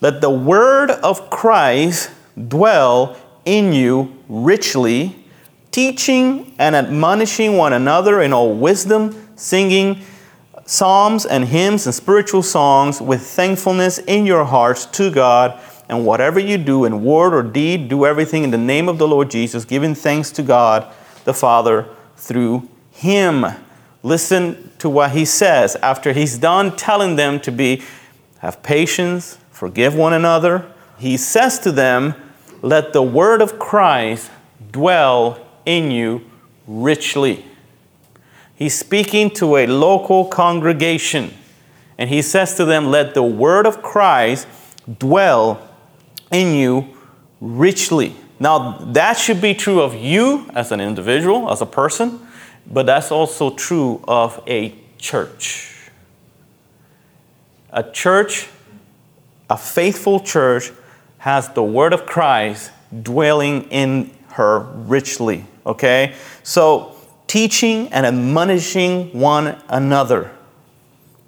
Let 0.00 0.20
the 0.20 0.30
word 0.30 0.90
of 0.90 1.30
Christ 1.30 2.10
dwell 2.48 3.16
in 3.44 3.72
you 3.72 4.14
richly, 4.28 5.24
teaching 5.70 6.54
and 6.58 6.76
admonishing 6.76 7.56
one 7.56 7.72
another 7.72 8.20
in 8.20 8.32
all 8.32 8.52
wisdom, 8.54 9.30
singing 9.36 10.02
psalms 10.66 11.24
and 11.24 11.44
hymns 11.46 11.86
and 11.86 11.94
spiritual 11.94 12.42
songs 12.42 13.00
with 13.00 13.22
thankfulness 13.22 13.98
in 13.98 14.26
your 14.26 14.44
hearts 14.44 14.84
to 14.86 15.10
God. 15.10 15.60
And 15.88 16.04
whatever 16.04 16.40
you 16.40 16.58
do 16.58 16.84
in 16.84 17.04
word 17.04 17.32
or 17.32 17.42
deed, 17.42 17.88
do 17.88 18.04
everything 18.04 18.42
in 18.42 18.50
the 18.50 18.58
name 18.58 18.88
of 18.88 18.98
the 18.98 19.06
Lord 19.06 19.30
Jesus, 19.30 19.64
giving 19.64 19.94
thanks 19.94 20.30
to 20.32 20.42
God 20.42 20.92
the 21.24 21.32
Father 21.32 21.88
through 22.16 22.68
him. 22.90 23.46
Listen 24.02 24.72
to 24.78 24.88
what 24.88 25.12
he 25.12 25.24
says 25.24 25.76
after 25.76 26.12
he's 26.12 26.38
done 26.38 26.76
telling 26.76 27.16
them 27.16 27.38
to 27.40 27.52
be 27.52 27.82
have 28.40 28.62
patience, 28.62 29.38
forgive 29.56 29.94
one 29.94 30.12
another. 30.12 30.66
He 30.98 31.16
says 31.16 31.58
to 31.60 31.72
them, 31.72 32.14
"Let 32.60 32.92
the 32.92 33.02
word 33.02 33.40
of 33.40 33.58
Christ 33.58 34.30
dwell 34.70 35.38
in 35.64 35.90
you 35.90 36.20
richly." 36.66 37.44
He's 38.54 38.78
speaking 38.78 39.30
to 39.30 39.56
a 39.56 39.66
local 39.66 40.26
congregation 40.26 41.32
and 41.96 42.10
he 42.10 42.20
says 42.20 42.54
to 42.56 42.66
them, 42.66 42.90
"Let 42.90 43.14
the 43.14 43.22
word 43.22 43.66
of 43.66 43.80
Christ 43.80 44.46
dwell 44.98 45.58
in 46.30 46.54
you 46.54 46.88
richly." 47.40 48.14
Now, 48.38 48.76
that 48.92 49.16
should 49.16 49.40
be 49.40 49.54
true 49.54 49.80
of 49.80 49.94
you 49.94 50.50
as 50.54 50.70
an 50.70 50.80
individual, 50.80 51.50
as 51.50 51.62
a 51.62 51.66
person, 51.66 52.20
but 52.66 52.84
that's 52.84 53.10
also 53.10 53.48
true 53.50 54.02
of 54.06 54.42
a 54.46 54.74
church. 54.98 55.90
A 57.72 57.82
church, 57.82 58.48
a 59.48 59.56
faithful 59.56 60.20
church, 60.20 60.72
has 61.18 61.48
the 61.50 61.62
word 61.62 61.92
of 61.92 62.06
Christ 62.06 62.70
dwelling 63.02 63.64
in 63.70 64.10
her 64.30 64.60
richly. 64.60 65.44
Okay? 65.64 66.14
So, 66.42 66.96
teaching 67.26 67.88
and 67.88 68.06
admonishing 68.06 69.18
one 69.18 69.60
another. 69.68 70.30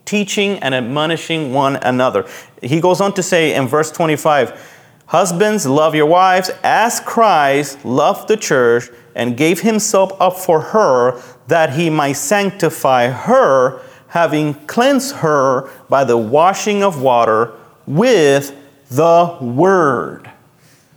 Teaching 0.05 0.59
and 0.61 0.75
admonishing 0.75 1.53
one 1.53 1.77
another. 1.77 2.27
He 2.63 2.81
goes 2.81 3.01
on 3.01 3.15
to 3.15 3.23
say 3.23 3.55
in 3.55 3.67
verse 3.67 3.91
25, 3.91 4.77
Husbands, 5.07 5.67
love 5.67 5.95
your 5.95 6.07
wives 6.07 6.51
as 6.63 7.01
Christ 7.01 7.83
loved 7.85 8.29
the 8.29 8.37
church 8.37 8.91
and 9.15 9.37
gave 9.37 9.61
himself 9.61 10.13
up 10.21 10.37
for 10.37 10.61
her 10.61 11.21
that 11.47 11.73
he 11.73 11.89
might 11.89 12.13
sanctify 12.13 13.09
her, 13.09 13.81
having 14.09 14.55
cleansed 14.67 15.17
her 15.17 15.71
by 15.89 16.05
the 16.05 16.19
washing 16.19 16.83
of 16.83 17.01
water 17.01 17.53
with 17.89 18.55
the 18.91 19.39
word. 19.41 20.31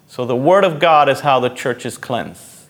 So, 0.08 0.26
the 0.26 0.36
word 0.36 0.66
of 0.66 0.80
God 0.80 1.08
is 1.08 1.22
how 1.22 1.40
the 1.40 1.50
church 1.50 1.86
is 1.86 1.98
cleansed. 1.98 2.68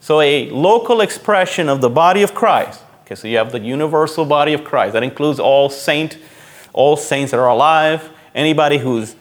So, 0.00 0.20
a 0.20 0.48
local 0.50 1.02
expression 1.02 1.68
of 1.68 1.82
the 1.82 1.90
body 1.90 2.22
of 2.22 2.34
Christ. 2.34 2.82
Okay, 3.02 3.14
so 3.14 3.28
you 3.28 3.36
have 3.36 3.52
the 3.52 3.60
universal 3.60 4.24
body 4.24 4.54
of 4.54 4.64
Christ. 4.64 4.94
That 4.94 5.02
includes 5.02 5.38
all 5.38 5.68
saint, 5.68 6.16
all 6.72 6.96
saints 6.96 7.32
that 7.32 7.38
are 7.38 7.48
alive, 7.48 8.08
anybody 8.34 8.78
who's 8.78 9.14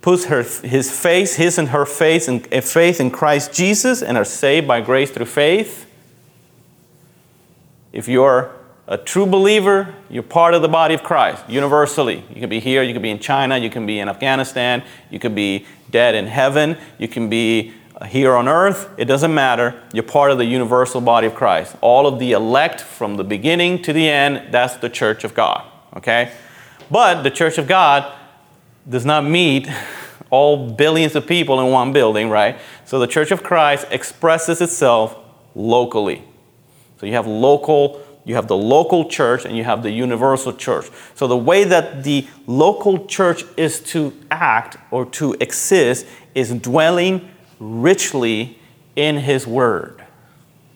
puts 0.00 0.24
her, 0.24 0.42
his 0.42 0.90
face, 0.90 1.36
his 1.36 1.58
and 1.58 1.68
her 1.68 1.84
face, 1.84 2.28
in, 2.28 2.44
in 2.46 2.62
faith 2.62 3.00
in 3.00 3.10
Christ 3.10 3.52
Jesus 3.52 4.02
and 4.02 4.18
are 4.18 4.24
saved 4.24 4.66
by 4.66 4.80
grace 4.80 5.10
through 5.10 5.26
faith. 5.26 5.86
If 7.92 8.08
you're 8.08 8.52
a 8.92 8.98
true 8.98 9.24
believer, 9.24 9.94
you're 10.10 10.22
part 10.22 10.52
of 10.52 10.60
the 10.60 10.68
body 10.68 10.92
of 10.92 11.02
Christ 11.02 11.42
universally. 11.48 12.22
You 12.28 12.42
can 12.42 12.50
be 12.50 12.60
here, 12.60 12.82
you 12.82 12.92
can 12.92 13.00
be 13.00 13.08
in 13.08 13.18
China, 13.18 13.56
you 13.56 13.70
can 13.70 13.86
be 13.86 13.98
in 13.98 14.06
Afghanistan, 14.06 14.82
you 15.08 15.18
can 15.18 15.34
be 15.34 15.64
dead 15.90 16.14
in 16.14 16.26
heaven, 16.26 16.76
you 16.98 17.08
can 17.08 17.30
be 17.30 17.72
uh, 17.96 18.04
here 18.04 18.34
on 18.34 18.48
earth. 18.48 18.90
It 18.98 19.06
doesn't 19.06 19.32
matter. 19.32 19.82
You're 19.94 20.02
part 20.02 20.30
of 20.30 20.36
the 20.36 20.44
universal 20.44 21.00
body 21.00 21.26
of 21.26 21.34
Christ. 21.34 21.74
All 21.80 22.06
of 22.06 22.18
the 22.18 22.32
elect 22.32 22.82
from 22.82 23.16
the 23.16 23.24
beginning 23.24 23.80
to 23.80 23.94
the 23.94 24.06
end, 24.06 24.52
that's 24.52 24.76
the 24.76 24.90
church 24.90 25.24
of 25.24 25.32
God. 25.32 25.64
Okay? 25.96 26.30
But 26.90 27.22
the 27.22 27.30
church 27.30 27.56
of 27.56 27.66
God 27.66 28.12
does 28.86 29.06
not 29.06 29.24
meet 29.24 29.70
all 30.30 30.68
billions 30.70 31.16
of 31.16 31.26
people 31.26 31.60
in 31.60 31.72
one 31.72 31.94
building, 31.94 32.28
right? 32.28 32.58
So 32.84 32.98
the 32.98 33.06
Church 33.06 33.30
of 33.30 33.42
Christ 33.42 33.86
expresses 33.90 34.60
itself 34.60 35.16
locally. 35.54 36.24
So 37.00 37.06
you 37.06 37.14
have 37.14 37.26
local, 37.26 38.00
you 38.24 38.36
have 38.36 38.46
the 38.46 38.56
local 38.56 39.08
church 39.08 39.44
and 39.44 39.56
you 39.56 39.64
have 39.64 39.82
the 39.82 39.90
universal 39.90 40.52
church. 40.52 40.86
So 41.14 41.26
the 41.26 41.36
way 41.36 41.64
that 41.64 42.04
the 42.04 42.26
local 42.46 43.06
church 43.06 43.44
is 43.56 43.80
to 43.90 44.12
act 44.30 44.76
or 44.90 45.06
to 45.06 45.34
exist 45.40 46.06
is 46.34 46.52
dwelling 46.52 47.28
richly 47.58 48.58
in 48.94 49.18
his 49.18 49.46
word. 49.46 50.04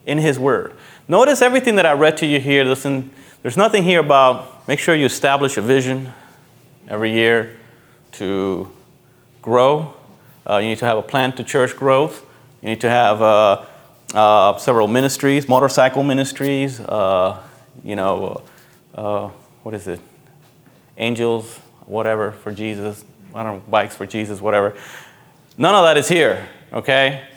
In 0.06 0.18
his 0.18 0.38
word. 0.38 0.74
Notice 1.08 1.40
everything 1.40 1.76
that 1.76 1.86
I 1.86 1.92
read 1.92 2.16
to 2.18 2.26
you 2.26 2.40
here. 2.40 2.64
Listen, 2.64 3.10
there's 3.42 3.56
nothing 3.56 3.84
here 3.84 4.00
about 4.00 4.66
make 4.66 4.80
sure 4.80 4.94
you 4.94 5.06
establish 5.06 5.56
a 5.56 5.62
vision 5.62 6.12
every 6.88 7.12
year 7.12 7.56
to 8.12 8.70
grow. 9.40 9.94
Uh, 10.48 10.58
you 10.58 10.68
need 10.68 10.78
to 10.78 10.84
have 10.84 10.98
a 10.98 11.02
plan 11.02 11.32
to 11.32 11.44
church 11.44 11.76
growth. 11.76 12.24
You 12.60 12.70
need 12.70 12.80
to 12.80 12.90
have 12.90 13.22
uh, 13.22 13.64
uh, 14.16 14.56
several 14.56 14.88
ministries, 14.88 15.46
motorcycle 15.48 16.02
ministries, 16.02 16.80
uh, 16.80 17.40
you 17.84 17.94
know, 17.94 18.42
uh, 18.94 19.28
what 19.62 19.74
is 19.74 19.86
it? 19.86 20.00
Angels, 20.96 21.58
whatever, 21.84 22.32
for 22.32 22.50
Jesus. 22.50 23.04
I 23.34 23.42
don't 23.42 23.56
know, 23.56 23.62
bikes 23.68 23.94
for 23.94 24.06
Jesus, 24.06 24.40
whatever. 24.40 24.74
None 25.58 25.74
of 25.74 25.84
that 25.84 25.98
is 25.98 26.08
here, 26.08 26.48
okay? 26.72 27.28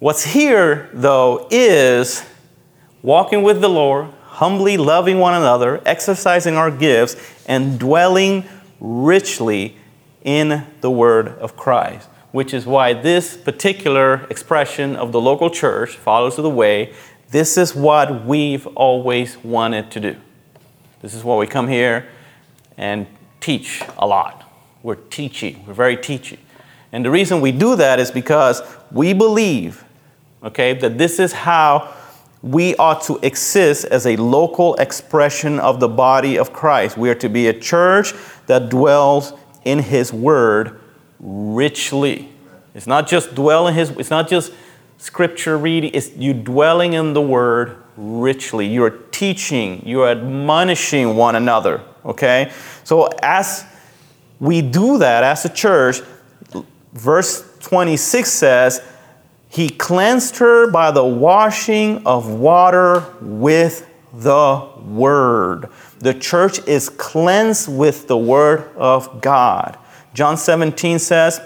What's 0.00 0.24
here, 0.24 0.90
though, 0.92 1.46
is 1.50 2.24
walking 3.00 3.44
with 3.44 3.60
the 3.60 3.68
Lord, 3.68 4.06
humbly 4.22 4.76
loving 4.76 5.18
one 5.18 5.34
another, 5.34 5.80
exercising 5.86 6.56
our 6.56 6.72
gifts, 6.72 7.14
and 7.46 7.78
dwelling 7.78 8.44
richly 8.80 9.76
in 10.24 10.66
the 10.80 10.90
word 10.90 11.28
of 11.28 11.56
Christ, 11.56 12.08
which 12.32 12.52
is 12.52 12.66
why 12.66 12.92
this 12.92 13.36
particular 13.36 14.26
expression 14.30 14.96
of 14.96 15.12
the 15.12 15.20
local 15.20 15.50
church 15.50 15.96
follows 15.96 16.36
the 16.36 16.50
way. 16.50 16.92
This 17.30 17.56
is 17.56 17.74
what 17.74 18.24
we've 18.24 18.66
always 18.68 19.36
wanted 19.38 19.90
to 19.92 20.00
do. 20.00 20.16
This 21.00 21.14
is 21.14 21.24
why 21.24 21.36
we 21.36 21.46
come 21.46 21.68
here 21.68 22.08
and 22.76 23.06
teach 23.40 23.82
a 23.98 24.06
lot. 24.06 24.50
We're 24.82 24.96
teachy, 24.96 25.64
we're 25.66 25.74
very 25.74 25.96
teachy. 25.96 26.38
And 26.92 27.04
the 27.04 27.10
reason 27.10 27.40
we 27.40 27.52
do 27.52 27.76
that 27.76 27.98
is 27.98 28.10
because 28.10 28.62
we 28.90 29.12
believe, 29.12 29.84
okay, 30.42 30.72
that 30.74 30.96
this 30.96 31.18
is 31.18 31.32
how 31.32 31.94
we 32.42 32.74
ought 32.76 33.02
to 33.02 33.18
exist 33.18 33.84
as 33.86 34.06
a 34.06 34.16
local 34.16 34.74
expression 34.76 35.58
of 35.58 35.80
the 35.80 35.88
body 35.88 36.38
of 36.38 36.52
Christ. 36.52 36.96
We 36.96 37.10
are 37.10 37.14
to 37.16 37.28
be 37.28 37.48
a 37.48 37.58
church 37.58 38.14
that 38.46 38.68
dwells 38.68 39.32
in 39.64 39.80
his 39.80 40.12
word 40.12 40.80
richly. 41.20 42.28
It's 42.74 42.86
not 42.86 43.08
just 43.08 43.34
dwelling 43.34 43.74
his, 43.74 43.90
it's 43.90 44.10
not 44.10 44.28
just 44.28 44.52
scripture 44.98 45.56
reading, 45.56 45.90
it's 45.94 46.14
you 46.16 46.34
dwelling 46.34 46.92
in 46.92 47.12
the 47.12 47.22
word 47.22 47.82
richly. 47.96 48.66
You're 48.66 48.90
teaching, 48.90 49.82
you're 49.86 50.08
admonishing 50.08 51.16
one 51.16 51.34
another. 51.34 51.82
Okay? 52.04 52.52
So 52.84 53.08
as 53.22 53.64
we 54.40 54.62
do 54.62 54.98
that 54.98 55.24
as 55.24 55.44
a 55.44 55.48
church. 55.48 56.00
Verse 56.92 57.44
26 57.60 58.30
says, 58.30 58.82
He 59.48 59.68
cleansed 59.68 60.36
her 60.38 60.70
by 60.70 60.90
the 60.90 61.04
washing 61.04 62.06
of 62.06 62.28
water 62.28 63.04
with 63.20 63.88
the 64.12 64.68
Word. 64.84 65.68
The 65.98 66.14
church 66.14 66.66
is 66.66 66.88
cleansed 66.88 67.68
with 67.68 68.06
the 68.06 68.16
Word 68.16 68.70
of 68.76 69.20
God. 69.20 69.76
John 70.18 70.36
17 70.36 70.98
says, 70.98 71.40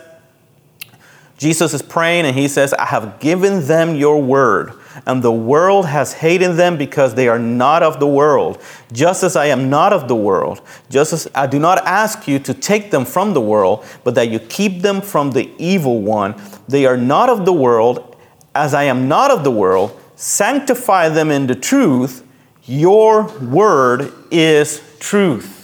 Jesus 1.36 1.74
is 1.74 1.82
praying 1.82 2.24
and 2.24 2.34
he 2.34 2.48
says, 2.48 2.72
I 2.72 2.86
have 2.86 3.20
given 3.20 3.66
them 3.66 3.94
your 3.94 4.22
word, 4.22 4.72
and 5.04 5.22
the 5.22 5.30
world 5.30 5.84
has 5.84 6.14
hated 6.14 6.52
them 6.52 6.78
because 6.78 7.14
they 7.14 7.28
are 7.28 7.38
not 7.38 7.82
of 7.82 8.00
the 8.00 8.06
world, 8.06 8.62
just 8.90 9.24
as 9.24 9.36
I 9.36 9.48
am 9.48 9.68
not 9.68 9.92
of 9.92 10.08
the 10.08 10.16
world. 10.16 10.62
Just 10.88 11.12
as 11.12 11.28
I 11.34 11.46
do 11.46 11.58
not 11.58 11.84
ask 11.84 12.26
you 12.26 12.38
to 12.38 12.54
take 12.54 12.90
them 12.90 13.04
from 13.04 13.34
the 13.34 13.42
world, 13.42 13.84
but 14.04 14.14
that 14.14 14.30
you 14.30 14.38
keep 14.38 14.80
them 14.80 15.02
from 15.02 15.32
the 15.32 15.50
evil 15.58 16.00
one. 16.00 16.34
They 16.66 16.86
are 16.86 16.96
not 16.96 17.28
of 17.28 17.44
the 17.44 17.52
world, 17.52 18.16
as 18.54 18.72
I 18.72 18.84
am 18.84 19.06
not 19.06 19.30
of 19.30 19.44
the 19.44 19.50
world. 19.50 20.00
Sanctify 20.16 21.10
them 21.10 21.30
in 21.30 21.46
the 21.46 21.54
truth. 21.54 22.26
Your 22.64 23.24
word 23.40 24.14
is 24.30 24.80
truth. 24.98 25.61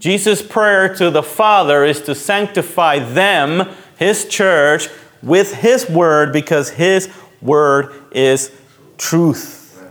Jesus' 0.00 0.40
prayer 0.40 0.92
to 0.96 1.10
the 1.10 1.22
Father 1.22 1.84
is 1.84 2.00
to 2.02 2.14
sanctify 2.14 3.00
them, 3.00 3.68
his 3.98 4.26
church, 4.26 4.88
with 5.22 5.54
his 5.54 5.88
word 5.90 6.32
because 6.32 6.70
his 6.70 7.10
word 7.42 7.92
is 8.10 8.50
truth. 8.96 9.86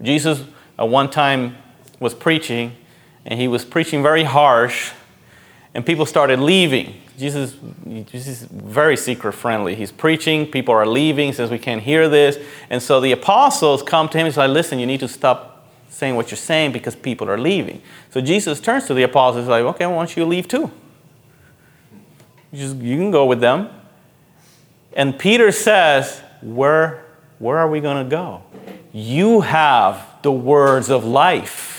Jesus 0.00 0.42
at 0.78 0.88
one 0.88 1.10
time 1.10 1.56
was 2.00 2.14
preaching, 2.14 2.76
and 3.26 3.38
he 3.38 3.46
was 3.46 3.62
preaching 3.64 4.02
very 4.02 4.24
harsh, 4.24 4.92
and 5.74 5.84
people 5.84 6.06
started 6.06 6.40
leaving. 6.40 7.02
Jesus, 7.18 7.56
Jesus 7.84 8.26
is 8.26 8.42
very 8.44 8.96
seeker 8.96 9.32
friendly. 9.32 9.74
He's 9.74 9.92
preaching, 9.92 10.46
people 10.46 10.74
are 10.74 10.86
leaving, 10.86 11.34
says 11.34 11.50
we 11.50 11.58
can't 11.58 11.82
hear 11.82 12.08
this. 12.08 12.38
And 12.70 12.82
so 12.82 13.00
the 13.00 13.12
apostles 13.12 13.82
come 13.82 14.08
to 14.10 14.18
him 14.18 14.26
and 14.26 14.34
say, 14.34 14.48
Listen, 14.48 14.78
you 14.78 14.86
need 14.86 15.00
to 15.00 15.08
stop 15.08 15.55
saying 15.88 16.16
what 16.16 16.30
you're 16.30 16.36
saying 16.36 16.72
because 16.72 16.94
people 16.94 17.28
are 17.30 17.38
leaving. 17.38 17.80
So 18.10 18.20
Jesus 18.20 18.60
turns 18.60 18.86
to 18.86 18.94
the 18.94 19.02
apostles 19.02 19.48
like, 19.48 19.62
okay, 19.62 19.86
why 19.86 19.94
don't 19.94 20.16
you 20.16 20.24
leave 20.24 20.48
too? 20.48 20.70
You, 22.52 22.58
just, 22.58 22.76
you 22.76 22.96
can 22.96 23.10
go 23.10 23.26
with 23.26 23.40
them. 23.40 23.70
And 24.92 25.18
Peter 25.18 25.52
says, 25.52 26.22
where, 26.42 27.04
where 27.38 27.58
are 27.58 27.68
we 27.68 27.80
going 27.80 28.02
to 28.04 28.10
go? 28.10 28.42
You 28.92 29.42
have 29.42 30.06
the 30.22 30.32
words 30.32 30.90
of 30.90 31.04
life. 31.04 31.74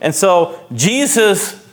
And 0.00 0.14
so 0.14 0.66
Jesus, 0.74 1.66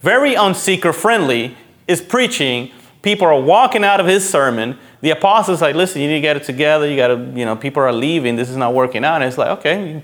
very 0.00 0.34
unseeker 0.34 0.92
friendly, 0.92 1.56
is 1.86 2.00
preaching. 2.00 2.72
People 3.02 3.26
are 3.26 3.40
walking 3.40 3.84
out 3.84 4.00
of 4.00 4.06
his 4.06 4.28
sermon. 4.28 4.78
The 5.00 5.10
apostles 5.10 5.62
like, 5.62 5.74
listen, 5.74 6.02
you 6.02 6.08
need 6.08 6.16
to 6.16 6.20
get 6.20 6.36
it 6.36 6.44
together. 6.44 6.88
You 6.88 6.96
got 6.96 7.08
to, 7.08 7.16
you 7.34 7.44
know, 7.44 7.56
people 7.56 7.82
are 7.82 7.92
leaving. 7.92 8.36
This 8.36 8.50
is 8.50 8.56
not 8.56 8.74
working 8.74 9.04
out. 9.04 9.16
And 9.16 9.24
it's 9.24 9.38
like, 9.38 9.58
okay, 9.58 10.02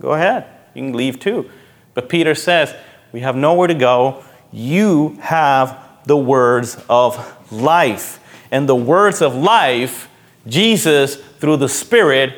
go 0.00 0.12
ahead. 0.12 0.46
You 0.74 0.82
can 0.82 0.92
leave 0.94 1.20
too. 1.20 1.50
But 1.94 2.08
Peter 2.08 2.34
says, 2.34 2.74
we 3.12 3.20
have 3.20 3.36
nowhere 3.36 3.68
to 3.68 3.74
go. 3.74 4.24
You 4.50 5.18
have 5.20 5.78
the 6.06 6.16
words 6.16 6.82
of 6.88 7.52
life. 7.52 8.20
And 8.50 8.68
the 8.68 8.76
words 8.76 9.20
of 9.20 9.34
life, 9.34 10.08
Jesus, 10.46 11.16
through 11.16 11.58
the 11.58 11.68
Spirit 11.68 12.34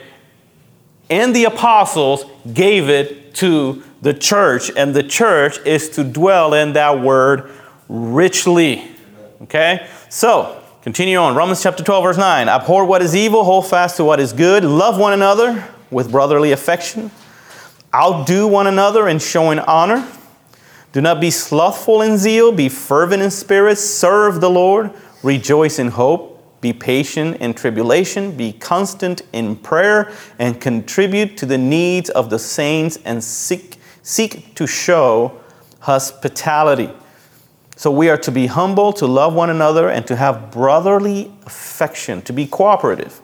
and 1.08 1.34
the 1.34 1.44
apostles, 1.44 2.24
gave 2.52 2.88
it 2.88 3.34
to 3.36 3.82
the 4.02 4.14
church. 4.14 4.70
And 4.76 4.94
the 4.94 5.02
church 5.02 5.58
is 5.64 5.90
to 5.90 6.04
dwell 6.04 6.54
in 6.54 6.72
that 6.72 7.00
word 7.00 7.50
richly. 7.88 8.84
Okay? 9.42 9.86
So, 10.08 10.63
continue 10.84 11.16
on. 11.16 11.34
Romans 11.34 11.62
chapter 11.62 11.82
12, 11.82 12.04
verse 12.04 12.18
9. 12.18 12.46
Abhor 12.46 12.84
what 12.84 13.00
is 13.00 13.16
evil, 13.16 13.42
hold 13.42 13.66
fast 13.66 13.96
to 13.96 14.04
what 14.04 14.20
is 14.20 14.34
good, 14.34 14.64
love 14.64 14.98
one 14.98 15.14
another 15.14 15.66
with 15.90 16.12
brotherly 16.12 16.52
affection, 16.52 17.10
outdo 17.94 18.46
one 18.46 18.66
another 18.66 19.08
in 19.08 19.18
showing 19.18 19.58
honor. 19.60 20.06
Do 20.92 21.00
not 21.00 21.22
be 21.22 21.30
slothful 21.30 22.02
in 22.02 22.18
zeal, 22.18 22.52
be 22.52 22.68
fervent 22.68 23.22
in 23.22 23.30
spirit, 23.30 23.78
serve 23.78 24.42
the 24.42 24.50
Lord, 24.50 24.92
rejoice 25.22 25.78
in 25.78 25.88
hope, 25.88 26.60
be 26.60 26.74
patient 26.74 27.38
in 27.38 27.54
tribulation, 27.54 28.36
be 28.36 28.52
constant 28.52 29.22
in 29.32 29.56
prayer, 29.56 30.12
and 30.38 30.60
contribute 30.60 31.38
to 31.38 31.46
the 31.46 31.56
needs 31.56 32.10
of 32.10 32.28
the 32.28 32.38
saints 32.38 32.98
and 33.06 33.24
seek, 33.24 33.78
seek 34.02 34.54
to 34.56 34.66
show 34.66 35.40
hospitality. 35.80 36.90
So 37.76 37.90
we 37.90 38.08
are 38.08 38.16
to 38.18 38.30
be 38.30 38.46
humble, 38.46 38.92
to 38.94 39.06
love 39.06 39.34
one 39.34 39.50
another, 39.50 39.88
and 39.88 40.06
to 40.06 40.16
have 40.16 40.50
brotherly 40.50 41.32
affection, 41.44 42.22
to 42.22 42.32
be 42.32 42.46
cooperative 42.46 43.20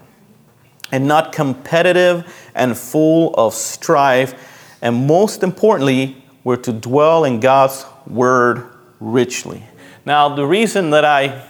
and 0.93 1.07
not 1.07 1.33
competitive 1.33 2.51
and 2.55 2.77
full 2.77 3.35
of 3.35 3.55
strife. 3.55 4.35
And 4.83 5.07
most 5.07 5.43
importantly, 5.43 6.25
we're 6.43 6.57
to 6.57 6.73
dwell 6.73 7.25
in 7.25 7.39
God's 7.39 7.85
word 8.07 8.69
richly. 8.99 9.63
Now, 10.05 10.35
the 10.35 10.47
reason 10.47 10.91
that 10.91 11.05
I 11.05 11.47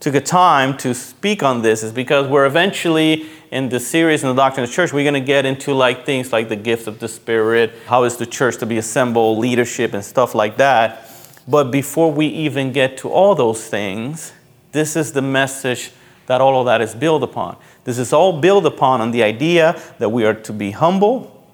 took 0.00 0.14
a 0.14 0.20
time 0.20 0.76
to 0.76 0.94
speak 0.94 1.42
on 1.42 1.62
this 1.62 1.82
is 1.82 1.92
because 1.92 2.26
we're 2.26 2.44
eventually 2.44 3.26
in 3.52 3.68
the 3.68 3.78
series 3.78 4.24
in 4.24 4.28
the 4.28 4.34
doctrine 4.34 4.64
of 4.64 4.70
the 4.70 4.74
church 4.74 4.92
we're 4.92 5.04
going 5.04 5.14
to 5.14 5.20
get 5.24 5.46
into 5.46 5.72
like 5.72 6.04
things 6.04 6.32
like 6.32 6.48
the 6.48 6.56
gifts 6.56 6.88
of 6.88 6.98
the 6.98 7.06
spirit 7.06 7.70
how 7.86 8.02
is 8.02 8.16
the 8.16 8.26
church 8.26 8.56
to 8.56 8.66
be 8.66 8.78
assembled 8.78 9.38
leadership 9.38 9.94
and 9.94 10.04
stuff 10.04 10.34
like 10.34 10.56
that 10.56 11.01
but 11.46 11.70
before 11.70 12.12
we 12.12 12.26
even 12.26 12.72
get 12.72 12.96
to 12.96 13.08
all 13.08 13.34
those 13.34 13.66
things 13.66 14.32
this 14.72 14.96
is 14.96 15.12
the 15.12 15.22
message 15.22 15.92
that 16.26 16.40
all 16.40 16.60
of 16.60 16.66
that 16.66 16.80
is 16.80 16.94
built 16.94 17.22
upon 17.22 17.56
this 17.84 17.98
is 17.98 18.12
all 18.12 18.40
built 18.40 18.64
upon 18.64 19.00
on 19.00 19.10
the 19.10 19.22
idea 19.22 19.80
that 19.98 20.08
we 20.08 20.24
are 20.24 20.34
to 20.34 20.52
be 20.52 20.70
humble 20.70 21.44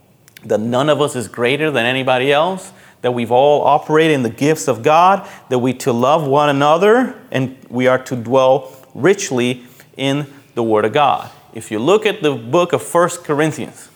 that 0.44 0.60
none 0.60 0.88
of 0.88 1.00
us 1.00 1.16
is 1.16 1.28
greater 1.28 1.70
than 1.70 1.84
anybody 1.84 2.32
else 2.32 2.72
that 3.00 3.12
we've 3.12 3.30
all 3.30 3.62
operated 3.62 4.14
in 4.14 4.22
the 4.22 4.30
gifts 4.30 4.68
of 4.68 4.82
God, 4.82 5.28
that 5.50 5.58
we 5.58 5.72
to 5.74 5.92
love 5.92 6.26
one 6.26 6.48
another, 6.48 7.20
and 7.30 7.56
we 7.68 7.86
are 7.86 7.98
to 8.04 8.16
dwell 8.16 8.72
richly 8.94 9.64
in 9.96 10.26
the 10.54 10.62
Word 10.62 10.84
of 10.84 10.92
God. 10.92 11.30
If 11.54 11.70
you 11.70 11.78
look 11.78 12.06
at 12.06 12.22
the 12.22 12.34
book 12.34 12.72
of 12.72 12.82
First 12.82 13.24
Corinthians, 13.24 13.88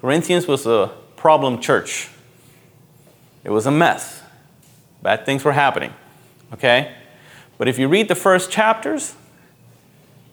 Corinthians 0.00 0.46
was 0.46 0.66
a 0.66 0.92
problem 1.16 1.60
church. 1.60 2.08
It 3.42 3.50
was 3.50 3.66
a 3.66 3.70
mess. 3.70 4.15
Bad 5.06 5.24
things 5.24 5.44
were 5.44 5.52
happening. 5.52 5.94
Okay? 6.52 6.92
But 7.58 7.68
if 7.68 7.78
you 7.78 7.86
read 7.86 8.08
the 8.08 8.16
first 8.16 8.50
chapters, 8.50 9.14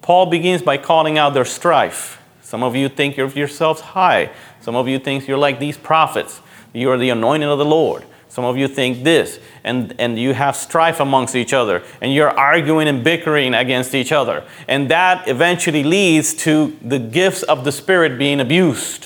Paul 0.02 0.26
begins 0.26 0.64
by 0.64 0.78
calling 0.78 1.16
out 1.16 1.36
their 1.36 1.46
strife. 1.46 2.20
Some 2.42 2.64
of 2.64 2.76
you 2.76 2.90
think 2.90 3.20
of 3.20 3.38
yourselves 3.38 3.82
high. 3.82 4.32
Some 4.62 4.76
of 4.76 4.88
you 4.88 4.98
think 4.98 5.28
you're 5.28 5.38
like 5.38 5.60
these 5.60 5.78
prophets. 5.78 6.42
You 6.74 6.90
are 6.90 6.98
the 6.98 7.12
anointing 7.12 7.48
of 7.48 7.60
the 7.60 7.66
Lord. 7.66 8.04
Some 8.30 8.46
of 8.46 8.58
you 8.58 8.68
think 8.68 9.04
this, 9.04 9.40
and, 9.64 9.94
and 10.00 10.18
you 10.18 10.34
have 10.34 10.56
strife 10.56 11.00
amongst 11.00 11.36
each 11.36 11.54
other, 11.54 11.84
and 12.02 12.12
you're 12.12 12.32
arguing 12.32 12.88
and 12.88 13.04
bickering 13.04 13.54
against 13.54 13.94
each 13.94 14.12
other. 14.12 14.44
And 14.68 14.90
that 14.90 15.28
eventually 15.28 15.84
leads 15.84 16.34
to 16.46 16.76
the 16.82 16.98
gifts 16.98 17.44
of 17.44 17.64
the 17.64 17.72
Spirit 17.72 18.18
being 18.18 18.40
abused. 18.40 19.06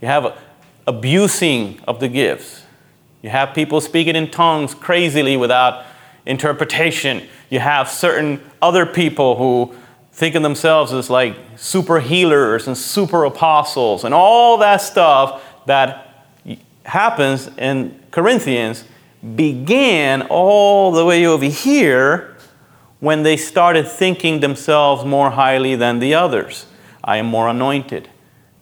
You 0.00 0.08
have 0.08 0.36
abusing 0.88 1.78
of 1.86 2.00
the 2.00 2.08
gifts. 2.08 2.64
You 3.22 3.30
have 3.30 3.54
people 3.54 3.80
speaking 3.80 4.16
in 4.16 4.30
tongues 4.30 4.74
crazily 4.74 5.36
without 5.36 5.84
interpretation. 6.26 7.26
You 7.50 7.60
have 7.60 7.88
certain 7.88 8.40
other 8.62 8.86
people 8.86 9.36
who 9.36 9.74
think 10.12 10.34
of 10.34 10.42
themselves 10.42 10.92
as 10.92 11.10
like 11.10 11.36
super 11.56 12.00
healers 12.00 12.66
and 12.66 12.76
super 12.76 13.24
apostles 13.24 14.04
and 14.04 14.14
all 14.14 14.58
that 14.58 14.78
stuff 14.78 15.42
that 15.66 16.26
happens 16.84 17.48
in 17.58 17.98
Corinthians 18.10 18.84
began 19.36 20.22
all 20.22 20.92
the 20.92 21.04
way 21.04 21.26
over 21.26 21.44
here 21.44 22.36
when 23.00 23.22
they 23.22 23.36
started 23.36 23.86
thinking 23.86 24.40
themselves 24.40 25.04
more 25.04 25.30
highly 25.30 25.76
than 25.76 26.00
the 26.00 26.14
others. 26.14 26.66
I 27.02 27.16
am 27.18 27.26
more 27.26 27.48
anointed. 27.48 28.08